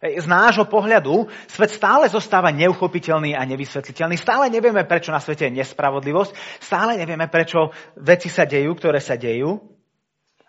Z 0.00 0.24
nášho 0.24 0.64
pohľadu 0.64 1.28
svet 1.44 1.76
stále 1.76 2.08
zostáva 2.08 2.48
neuchopiteľný 2.48 3.36
a 3.36 3.44
nevysvetliteľný. 3.44 4.16
Stále 4.16 4.48
nevieme, 4.48 4.80
prečo 4.88 5.12
na 5.12 5.20
svete 5.20 5.48
je 5.48 5.60
nespravodlivosť. 5.60 6.32
Stále 6.56 6.96
nevieme, 6.96 7.28
prečo 7.28 7.68
veci 8.00 8.32
sa 8.32 8.48
dejú, 8.48 8.72
ktoré 8.80 8.96
sa 8.96 9.20
dejú. 9.20 9.60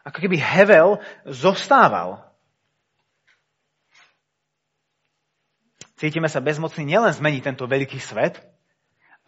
Ako 0.08 0.18
keby 0.24 0.40
Hevel 0.40 1.04
zostával 1.28 2.31
Cítime 6.02 6.26
sa 6.34 6.42
bezmocní 6.42 6.82
nielen 6.82 7.14
zmeniť 7.14 7.46
tento 7.46 7.70
veľký 7.70 8.02
svet, 8.02 8.42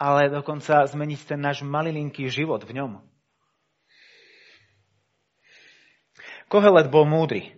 ale 0.02 0.26
dokonca 0.34 0.90
zmeniť 0.90 1.22
ten 1.22 1.38
náš 1.38 1.62
malilinký 1.62 2.26
život 2.34 2.66
v 2.66 2.82
ňom. 2.82 2.92
Kohelet 6.50 6.90
bol 6.90 7.06
múdry. 7.06 7.54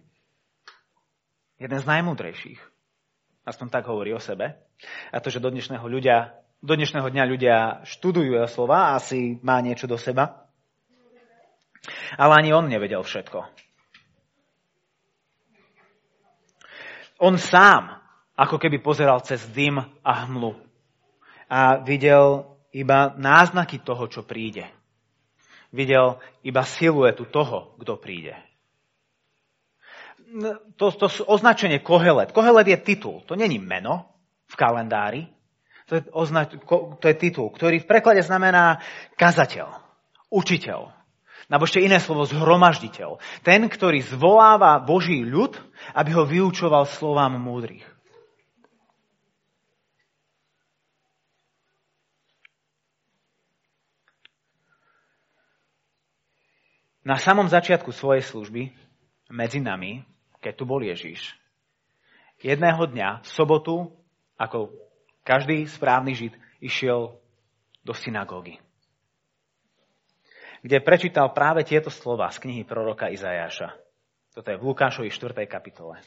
Jeden 1.55 1.79
z 1.79 1.87
najmúdrejších. 1.87 2.59
Aspoň 3.47 3.67
tak 3.71 3.87
hovorí 3.87 4.11
o 4.11 4.19
sebe. 4.19 4.59
A 5.15 5.23
to, 5.23 5.31
že 5.31 5.39
do 5.39 5.47
dnešného, 5.47 5.87
ľudia, 5.87 6.35
do 6.59 6.75
dnešného 6.75 7.07
dňa 7.07 7.23
ľudia 7.23 7.57
študujú 7.87 8.35
jeho 8.35 8.51
slova, 8.51 8.99
asi 8.99 9.39
má 9.39 9.63
niečo 9.63 9.87
do 9.87 9.95
seba. 9.95 10.51
Ale 12.19 12.35
ani 12.35 12.51
on 12.51 12.67
nevedel 12.67 12.99
všetko. 12.99 13.47
On 17.23 17.39
sám 17.39 18.04
ako 18.35 18.59
keby 18.59 18.83
pozeral 18.83 19.23
cez 19.23 19.43
dym 19.55 19.79
a 19.79 20.13
hmlu. 20.27 20.55
A 21.47 21.79
videl 21.79 22.43
iba 22.75 23.15
náznaky 23.15 23.79
toho, 23.79 24.11
čo 24.11 24.27
príde. 24.27 24.67
Videl 25.71 26.19
iba 26.43 26.63
siluetu 26.67 27.27
toho, 27.31 27.75
kto 27.79 27.95
príde. 27.95 28.35
To, 30.75 30.91
to 30.91 31.07
označenie 31.31 31.79
Kohelet. 31.79 32.35
Kohelet 32.35 32.67
je 32.67 32.79
titul, 32.83 33.23
to 33.23 33.39
není 33.39 33.55
meno 33.55 34.11
v 34.51 34.55
kalendári. 34.59 35.23
To 35.85 35.95
je, 35.95 36.01
označ, 36.11 36.57
to 36.99 37.05
je 37.05 37.15
titul, 37.15 37.53
ktorý 37.53 37.77
v 37.77 37.87
preklade 37.87 38.25
znamená 38.25 38.81
kazateľ, 39.15 39.69
učiteľ. 40.33 40.89
Nebo 41.45 41.69
ešte 41.69 41.77
iné 41.77 42.01
slovo, 42.01 42.25
zhromažditeľ. 42.25 43.21
Ten, 43.45 43.69
ktorý 43.69 44.01
zvoláva 44.01 44.81
Boží 44.81 45.21
ľud, 45.21 45.53
aby 45.93 46.09
ho 46.17 46.25
vyučoval 46.25 46.89
slovám 46.89 47.37
múdrych. 47.37 47.85
Na 57.05 57.21
samom 57.21 57.45
začiatku 57.45 57.93
svojej 57.93 58.25
služby 58.25 58.73
medzi 59.29 59.61
nami, 59.61 60.01
keď 60.41 60.53
tu 60.57 60.65
bol 60.65 60.81
Ježiš, 60.81 61.37
jedného 62.41 62.81
dňa, 62.81 63.21
v 63.21 63.27
sobotu, 63.29 63.93
ako 64.41 64.73
každý 65.21 65.69
správny 65.69 66.17
žid, 66.17 66.33
išiel 66.57 67.21
do 67.85 67.93
synagógy, 67.93 68.57
kde 70.65 70.81
prečítal 70.81 71.29
práve 71.29 71.61
tieto 71.61 71.93
slova 71.93 72.33
z 72.33 72.41
knihy 72.41 72.65
proroka 72.65 73.13
Izajáša. 73.13 73.77
Toto 74.33 74.49
je 74.49 74.57
v 74.57 74.65
Lukášovi 74.65 75.13
4. 75.13 75.45
kapitole. 75.45 76.01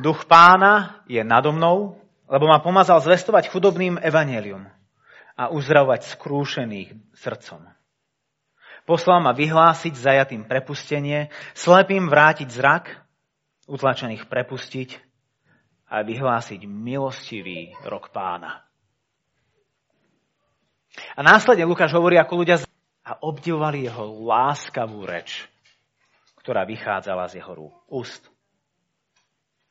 Duch 0.00 0.24
pána 0.24 1.04
je 1.04 1.20
nado 1.20 1.52
mnou, 1.52 2.00
lebo 2.26 2.48
ma 2.48 2.64
pomazal 2.64 3.04
zvestovať 3.04 3.52
chudobným 3.52 4.00
evanelium 4.00 4.64
a 5.36 5.52
uzdravovať 5.52 6.16
skrúšených 6.16 6.96
srdcom 7.12 7.77
Poslal 8.88 9.20
ma 9.20 9.36
vyhlásiť 9.36 9.92
zajatým 9.92 10.48
prepustenie, 10.48 11.28
slepým 11.52 12.08
vrátiť 12.08 12.48
zrak, 12.48 12.88
utlačených 13.68 14.24
prepustiť 14.32 14.96
a 15.92 16.00
vyhlásiť 16.00 16.64
milostivý 16.64 17.76
rok 17.84 18.08
pána. 18.08 18.64
A 21.12 21.20
následne 21.20 21.68
Lukáš 21.68 21.92
hovorí, 21.92 22.16
ako 22.16 22.40
ľudia 22.40 22.64
a 23.04 23.12
obdivovali 23.20 23.84
jeho 23.84 24.24
láskavú 24.24 25.04
reč, 25.04 25.44
ktorá 26.40 26.64
vychádzala 26.64 27.28
z 27.28 27.44
jeho 27.44 27.68
úst. 27.92 28.24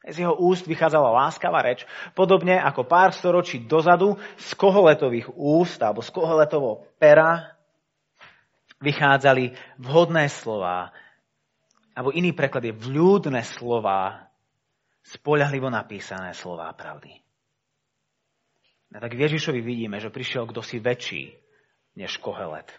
Z 0.05 0.23
jeho 0.23 0.37
úst 0.37 0.69
vychádzala 0.69 1.25
láskavá 1.25 1.65
reč, 1.65 1.89
podobne 2.13 2.61
ako 2.61 2.85
pár 2.85 3.17
storočí 3.17 3.65
dozadu 3.65 4.13
z 4.37 4.49
koholetových 4.53 5.33
úst 5.33 5.81
alebo 5.81 6.05
z 6.05 6.13
koholetového 6.13 6.85
pera 7.01 7.56
vychádzali 8.81 9.57
vhodné 9.81 10.29
slova, 10.29 10.93
alebo 11.97 12.13
iný 12.13 12.33
preklad 12.33 12.61
je 12.61 12.77
vľúdne 12.77 13.41
slova, 13.41 14.29
spoľahlivo 15.01 15.71
napísané 15.71 16.35
slova 16.35 16.69
pravdy. 16.75 17.15
A 18.95 19.03
tak 19.03 19.15
v 19.15 19.23
Ježišovi 19.27 19.59
vidíme, 19.59 19.99
že 19.99 20.13
prišiel 20.13 20.47
kto 20.47 20.63
si 20.63 20.79
väčší 20.79 21.35
než 21.99 22.21
Kohelet. 22.23 22.69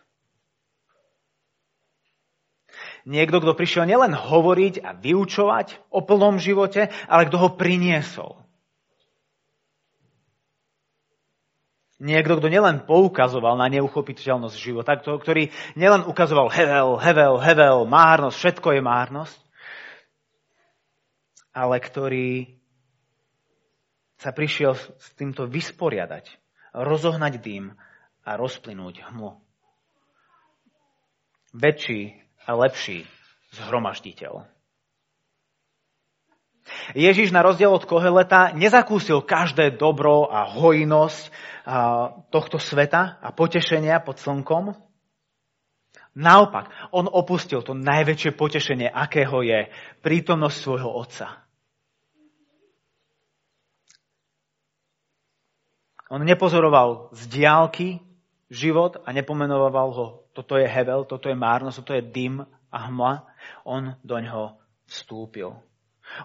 Niekto, 3.08 3.40
kto 3.40 3.56
prišiel 3.56 3.88
nielen 3.88 4.12
hovoriť 4.12 4.84
a 4.84 4.92
vyučovať 4.92 5.88
o 5.88 6.04
plnom 6.04 6.36
živote, 6.36 6.92
ale 7.08 7.26
kto 7.26 7.36
ho 7.40 7.48
priniesol. 7.56 8.47
Niekto, 11.98 12.38
kto 12.38 12.46
nielen 12.46 12.86
poukazoval 12.86 13.58
na 13.58 13.66
neuchopiteľnosť 13.74 14.54
života, 14.54 14.94
ktorý 14.94 15.50
nielen 15.74 16.06
ukazoval 16.06 16.46
hevel, 16.46 16.94
hevel, 17.02 17.34
hevel, 17.42 17.78
márnosť, 17.90 18.38
všetko 18.38 18.68
je 18.78 18.82
márnosť, 18.86 19.38
ale 21.50 21.76
ktorý 21.82 22.30
sa 24.18 24.30
prišiel 24.30 24.78
s 24.78 25.08
týmto 25.18 25.50
vysporiadať, 25.50 26.30
rozohnať 26.74 27.42
dým 27.42 27.74
a 28.22 28.30
rozplynúť 28.38 29.02
hmlu. 29.10 29.34
Väčší 31.50 32.14
a 32.46 32.54
lepší 32.54 33.06
zhromažditeľ. 33.58 34.57
Ježiš 36.96 37.32
na 37.34 37.44
rozdiel 37.44 37.70
od 37.70 37.84
Koheleta 37.84 38.52
nezakúsil 38.56 39.24
každé 39.24 39.76
dobro 39.76 40.28
a 40.28 40.48
hojnosť 40.48 41.32
tohto 42.32 42.56
sveta 42.56 43.20
a 43.20 43.28
potešenia 43.32 44.00
pod 44.00 44.16
slnkom. 44.18 44.72
Naopak, 46.18 46.72
on 46.90 47.06
opustil 47.06 47.62
to 47.62 47.78
najväčšie 47.78 48.34
potešenie, 48.34 48.90
akého 48.90 49.44
je 49.44 49.70
prítomnosť 50.02 50.56
svojho 50.56 50.90
otca. 50.90 51.46
On 56.08 56.24
nepozoroval 56.24 57.12
z 57.12 57.22
diálky 57.28 57.88
život 58.48 58.96
a 59.04 59.12
nepomenoval 59.12 59.88
ho, 59.92 60.06
toto 60.32 60.56
je 60.56 60.64
hevel, 60.64 61.04
toto 61.04 61.28
je 61.28 61.36
márnosť, 61.36 61.76
toto 61.84 61.92
je 61.92 62.02
dym 62.02 62.40
a 62.72 62.78
hmla. 62.88 63.28
On 63.68 63.92
do 64.00 64.16
ňoho 64.16 64.56
vstúpil. 64.88 65.67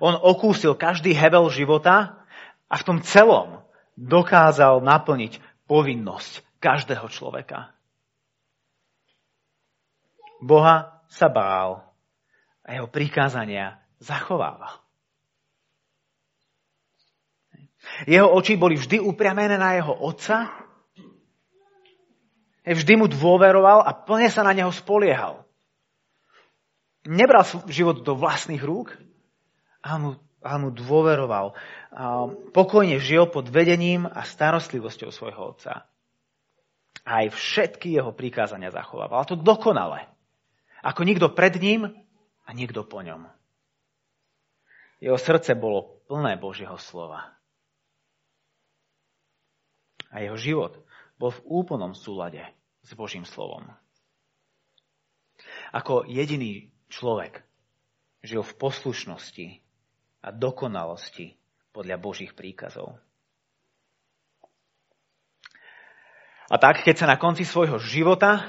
On 0.02 0.16
okúsil 0.16 0.74
každý 0.78 1.14
hevel 1.14 1.50
života 1.54 2.26
a 2.70 2.76
v 2.80 2.86
tom 2.86 2.98
celom 3.06 3.62
dokázal 3.94 4.82
naplniť 4.82 5.38
povinnosť 5.70 6.42
každého 6.58 7.06
človeka. 7.12 7.74
Boha 10.44 11.04
sa 11.08 11.30
bál 11.30 11.86
a 12.66 12.76
jeho 12.76 12.88
prikázania 12.90 13.80
zachováva. 14.00 14.84
Jeho 18.08 18.32
oči 18.32 18.56
boli 18.56 18.80
vždy 18.80 19.04
upriamené 19.04 19.60
na 19.60 19.76
jeho 19.76 19.92
otca, 19.92 20.52
vždy 22.64 22.94
mu 22.96 23.12
dôveroval 23.12 23.84
a 23.84 23.92
plne 23.92 24.32
sa 24.32 24.42
na 24.48 24.56
neho 24.56 24.72
spoliehal. 24.72 25.44
Nebral 27.04 27.44
život 27.68 28.08
do 28.08 28.16
vlastných 28.16 28.64
rúk, 28.64 28.96
a 29.84 30.00
mu, 30.00 30.70
dôveroval. 30.72 31.54
A 31.92 32.32
pokojne 32.56 32.98
žil 33.04 33.28
pod 33.28 33.52
vedením 33.52 34.08
a 34.08 34.24
starostlivosťou 34.24 35.12
svojho 35.12 35.54
otca. 35.54 35.86
Aj 37.04 37.26
všetky 37.28 37.92
jeho 37.92 38.16
prikázania 38.16 38.72
zachovával. 38.72 39.22
A 39.22 39.28
to 39.28 39.36
dokonale. 39.36 40.08
Ako 40.84 41.04
nikto 41.04 41.32
pred 41.32 41.60
ním 41.60 41.92
a 42.48 42.50
nikto 42.56 42.88
po 42.88 43.04
ňom. 43.04 43.28
Jeho 45.04 45.20
srdce 45.20 45.52
bolo 45.56 46.00
plné 46.08 46.40
Božieho 46.40 46.80
slova. 46.80 47.36
A 50.14 50.24
jeho 50.24 50.40
život 50.40 50.80
bol 51.20 51.36
v 51.36 51.44
úplnom 51.44 51.92
súlade 51.92 52.40
s 52.84 52.92
Božím 52.96 53.28
slovom. 53.28 53.68
Ako 55.76 56.08
jediný 56.08 56.72
človek 56.88 57.44
žil 58.24 58.46
v 58.46 58.54
poslušnosti 58.56 59.63
a 60.24 60.32
dokonalosti 60.32 61.36
podľa 61.76 62.00
Božích 62.00 62.32
príkazov. 62.32 62.96
A 66.48 66.56
tak, 66.56 66.86
keď 66.88 67.04
sa 67.04 67.08
na 67.10 67.20
konci 67.20 67.44
svojho 67.44 67.82
života 67.82 68.48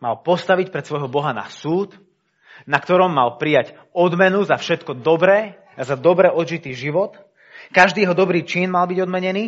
mal 0.00 0.24
postaviť 0.24 0.72
pred 0.72 0.84
svojho 0.86 1.12
Boha 1.12 1.36
na 1.36 1.50
súd, 1.52 1.92
na 2.64 2.80
ktorom 2.80 3.12
mal 3.12 3.36
prijať 3.36 3.76
odmenu 3.92 4.44
za 4.44 4.56
všetko 4.56 5.00
dobré 5.00 5.60
a 5.76 5.82
za 5.84 5.96
dobre 5.96 6.32
odžitý 6.32 6.72
život, 6.72 7.16
každý 7.74 8.04
jeho 8.04 8.16
dobrý 8.16 8.44
čin 8.44 8.72
mal 8.72 8.88
byť 8.88 8.98
odmenený, 9.04 9.44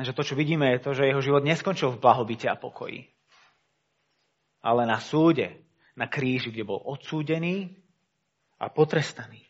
že 0.00 0.16
to, 0.16 0.24
čo 0.24 0.32
vidíme, 0.32 0.72
je 0.72 0.80
to, 0.80 0.90
že 0.96 1.10
jeho 1.12 1.20
život 1.20 1.44
neskončil 1.44 1.92
v 1.92 2.00
blahobite 2.00 2.48
a 2.48 2.56
pokoji. 2.56 3.12
Ale 4.64 4.88
na 4.88 4.96
súde, 5.02 5.68
na 5.92 6.08
kríži, 6.08 6.48
kde 6.48 6.64
bol 6.64 6.80
odsúdený 6.80 7.81
a 8.62 8.70
potrestaný. 8.70 9.42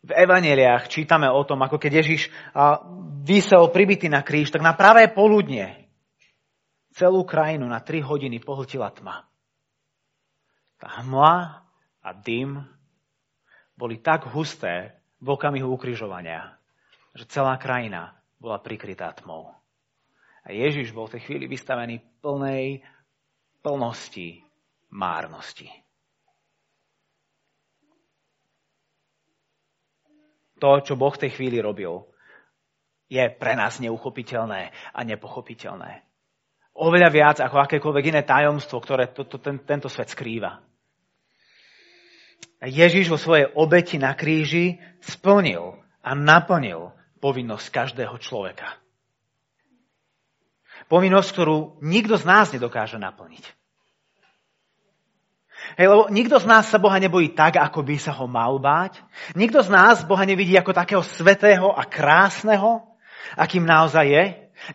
V 0.00 0.10
evaneliách 0.10 0.90
čítame 0.90 1.30
o 1.30 1.46
tom, 1.46 1.62
ako 1.62 1.78
keď 1.78 2.02
Ježiš 2.02 2.32
vysel 3.22 3.70
pribity 3.70 4.10
na 4.10 4.26
kríž, 4.26 4.50
tak 4.50 4.64
na 4.64 4.74
pravé 4.74 5.12
poludne 5.12 5.86
celú 6.90 7.22
krajinu 7.22 7.70
na 7.70 7.78
tri 7.78 8.02
hodiny 8.02 8.42
pohltila 8.42 8.90
tma. 8.90 9.22
Tá 10.80 11.04
hmla 11.04 11.62
a 12.02 12.10
dym 12.16 12.64
boli 13.76 14.00
tak 14.00 14.26
husté 14.32 14.98
v 15.20 15.36
okamihu 15.36 15.68
ukrižovania, 15.68 16.56
že 17.12 17.28
celá 17.28 17.60
krajina 17.60 18.16
bola 18.40 18.56
prikrytá 18.56 19.12
tmou. 19.20 19.52
A 20.40 20.56
Ježiš 20.56 20.96
bol 20.96 21.04
v 21.06 21.20
tej 21.20 21.22
chvíli 21.28 21.44
vystavený 21.44 22.00
plnej 22.24 22.80
plnosti 23.60 24.40
márnosti. 24.88 25.68
To, 30.60 30.84
čo 30.84 30.94
Boh 31.00 31.10
v 31.10 31.26
tej 31.26 31.30
chvíli 31.34 31.58
robil, 31.58 32.04
je 33.10 33.24
pre 33.34 33.58
nás 33.58 33.80
neuchopiteľné 33.82 34.70
a 34.94 35.00
nepochopiteľné. 35.02 36.06
Oveľa 36.78 37.08
viac 37.10 37.36
ako 37.42 37.56
akékoľvek 37.66 38.04
iné 38.14 38.22
tajomstvo, 38.22 38.78
ktoré 38.78 39.10
to, 39.10 39.26
to, 39.26 39.42
ten, 39.42 39.58
tento 39.66 39.90
svet 39.90 40.14
skrýva. 40.14 40.62
Ježiš 42.60 43.08
vo 43.08 43.18
svojej 43.18 43.48
obeti 43.56 43.96
na 43.96 44.12
kríži 44.12 44.78
splnil 45.00 45.80
a 46.04 46.10
naplnil 46.12 46.92
povinnosť 47.18 47.66
každého 47.72 48.14
človeka. 48.20 48.76
Povinnosť, 50.88 51.28
ktorú 51.32 51.56
nikto 51.84 52.20
z 52.20 52.24
nás 52.24 52.52
nedokáže 52.52 53.00
naplniť. 53.00 53.59
Hej, 55.80 55.88
lebo 55.88 56.12
nikto 56.12 56.36
z 56.36 56.44
nás 56.44 56.68
sa 56.68 56.76
Boha 56.76 57.00
nebojí 57.00 57.32
tak, 57.32 57.56
ako 57.56 57.80
by 57.80 57.96
sa 57.96 58.12
ho 58.12 58.28
mal 58.28 58.60
báť. 58.60 59.00
Nikto 59.32 59.64
z 59.64 59.72
nás 59.72 60.04
Boha 60.04 60.28
nevidí 60.28 60.52
ako 60.52 60.76
takého 60.76 61.00
svetého 61.00 61.72
a 61.72 61.88
krásneho, 61.88 62.84
akým 63.32 63.64
naozaj 63.64 64.04
je. 64.04 64.24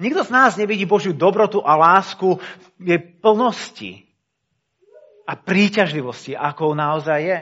Nikto 0.02 0.26
z 0.26 0.34
nás 0.34 0.58
nevidí 0.58 0.90
Božiu 0.90 1.14
dobrotu 1.14 1.62
a 1.62 1.78
lásku 1.78 2.42
v 2.82 2.86
jej 2.90 3.02
plnosti 3.22 4.02
a 5.30 5.38
príťažlivosti, 5.38 6.34
ako 6.34 6.74
naozaj 6.74 7.20
je. 7.22 7.40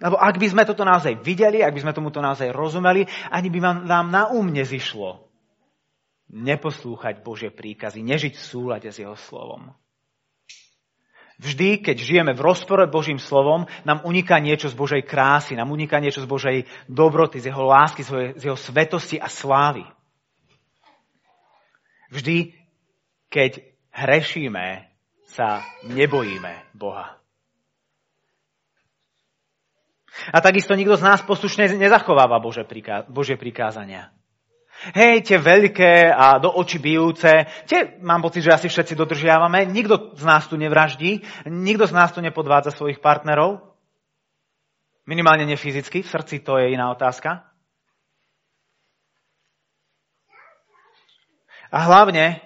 Lebo 0.00 0.16
ak 0.16 0.40
by 0.40 0.46
sme 0.48 0.64
toto 0.64 0.80
naozaj 0.80 1.20
videli, 1.20 1.60
ak 1.60 1.76
by 1.76 1.80
sme 1.84 1.92
tomuto 1.92 2.24
naozaj 2.24 2.56
rozumeli, 2.56 3.04
ani 3.28 3.52
by 3.52 3.84
nám 3.84 4.08
na 4.08 4.32
um 4.32 4.48
nezišlo 4.48 5.28
neposlúchať 6.32 7.20
Božie 7.20 7.52
príkazy, 7.52 8.00
nežiť 8.00 8.32
v 8.32 8.46
súlade 8.48 8.88
s 8.88 8.96
Jeho 8.96 9.12
slovom. 9.12 9.76
Vždy, 11.40 11.80
keď 11.80 11.96
žijeme 11.96 12.32
v 12.36 12.44
rozpore 12.44 12.84
Božím 12.84 13.16
slovom, 13.16 13.64
nám 13.88 14.04
uniká 14.04 14.36
niečo 14.36 14.68
z 14.68 14.76
Božej 14.76 15.08
krásy, 15.08 15.56
nám 15.56 15.72
uniká 15.72 15.96
niečo 15.96 16.20
z 16.20 16.28
Božej 16.28 16.68
dobroty, 16.84 17.40
z 17.40 17.48
jeho 17.48 17.64
lásky, 17.64 18.04
z 18.36 18.44
jeho 18.44 18.60
svetosti 18.60 19.16
a 19.16 19.24
slávy. 19.32 19.88
Vždy, 22.12 22.52
keď 23.32 23.64
hrešíme, 23.88 24.84
sa 25.32 25.64
nebojíme 25.88 26.76
Boha. 26.76 27.16
A 30.28 30.44
takisto 30.44 30.76
nikto 30.76 31.00
z 31.00 31.06
nás 31.08 31.24
poslušne 31.24 31.72
nezachováva 31.80 32.36
Bože 33.08 33.34
prikázania. 33.40 34.12
Hej, 34.80 35.28
tie 35.28 35.36
veľké 35.36 36.08
a 36.08 36.40
do 36.40 36.48
očí 36.56 36.80
bijúce, 36.80 37.44
tie 37.68 38.00
mám 38.00 38.24
pocit, 38.24 38.40
že 38.40 38.56
asi 38.56 38.72
všetci 38.72 38.96
dodržiavame. 38.96 39.68
Nikto 39.68 40.16
z 40.16 40.24
nás 40.24 40.48
tu 40.48 40.56
nevraždí, 40.56 41.20
nikto 41.44 41.84
z 41.84 41.92
nás 41.92 42.16
tu 42.16 42.24
nepodvádza 42.24 42.72
svojich 42.72 42.96
partnerov. 43.04 43.60
Minimálne 45.04 45.44
nefyzicky, 45.44 46.00
v 46.00 46.08
srdci 46.08 46.40
to 46.40 46.56
je 46.56 46.72
iná 46.72 46.88
otázka. 46.88 47.44
A 51.68 51.78
hlavne 51.84 52.40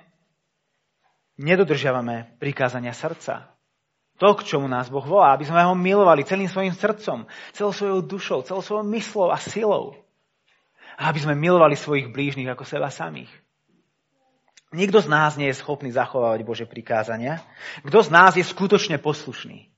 nedodržiavame 1.39 2.35
prikázania 2.43 2.91
srdca. 2.91 3.55
To, 4.19 4.35
k 4.35 4.43
čomu 4.43 4.67
nás 4.67 4.91
Boh 4.91 5.07
volá, 5.07 5.39
aby 5.39 5.47
sme 5.47 5.63
ho 5.63 5.75
milovali 5.79 6.27
celým 6.27 6.51
svojim 6.51 6.75
srdcom, 6.75 7.31
celou 7.55 7.71
svojou 7.71 7.99
dušou, 8.03 8.39
celou 8.43 8.63
svojou 8.63 8.87
myslou 8.91 9.31
a 9.31 9.39
silou 9.39 10.04
a 10.95 11.11
aby 11.11 11.19
sme 11.23 11.35
milovali 11.39 11.75
svojich 11.75 12.11
blížnych 12.11 12.49
ako 12.51 12.65
seba 12.67 12.91
samých. 12.91 13.31
Nikto 14.75 14.99
z 14.99 15.09
nás 15.11 15.39
nie 15.39 15.47
je 15.55 15.61
schopný 15.63 15.95
zachovávať 15.95 16.43
Bože 16.43 16.67
prikázania. 16.67 17.39
Kto 17.87 18.03
z 18.03 18.11
nás 18.11 18.35
je 18.35 18.43
skutočne 18.43 18.99
poslušný? 18.99 19.71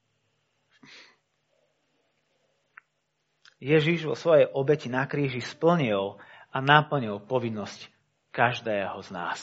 Ježiš 3.61 4.09
vo 4.09 4.17
svojej 4.17 4.49
obeti 4.53 4.89
na 4.89 5.05
kríži 5.05 5.45
splnil 5.45 6.17
a 6.49 6.59
naplnil 6.64 7.21
povinnosť 7.25 7.93
každého 8.33 8.97
z 9.05 9.09
nás. 9.12 9.41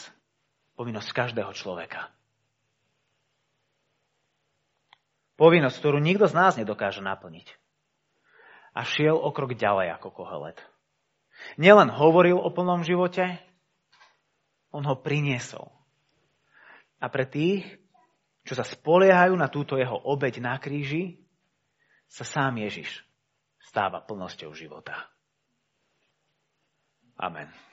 Povinnosť 0.74 1.10
každého 1.14 1.54
človeka. 1.54 2.10
Povinnosť, 5.38 5.78
ktorú 5.82 5.98
nikto 6.02 6.26
z 6.30 6.34
nás 6.34 6.58
nedokáže 6.58 7.02
naplniť. 7.02 7.58
A 8.74 8.86
šiel 8.86 9.18
o 9.18 9.30
krok 9.30 9.54
ďalej 9.54 9.98
ako 9.98 10.10
kohelet. 10.14 10.58
Nielen 11.58 11.90
hovoril 11.90 12.38
o 12.38 12.50
plnom 12.52 12.84
živote, 12.86 13.40
on 14.74 14.84
ho 14.86 14.96
priniesol. 14.98 15.70
A 17.04 17.12
pre 17.12 17.28
tých, 17.28 17.68
čo 18.48 18.56
sa 18.56 18.66
spoliehajú 18.66 19.36
na 19.36 19.52
túto 19.52 19.76
jeho 19.78 19.96
obeď 19.96 20.40
na 20.42 20.56
kríži, 20.58 21.24
sa 22.08 22.24
sám 22.24 22.62
Ježiš 22.62 23.02
stáva 23.64 24.04
plnosťou 24.06 24.54
života. 24.54 25.10
Amen. 27.18 27.73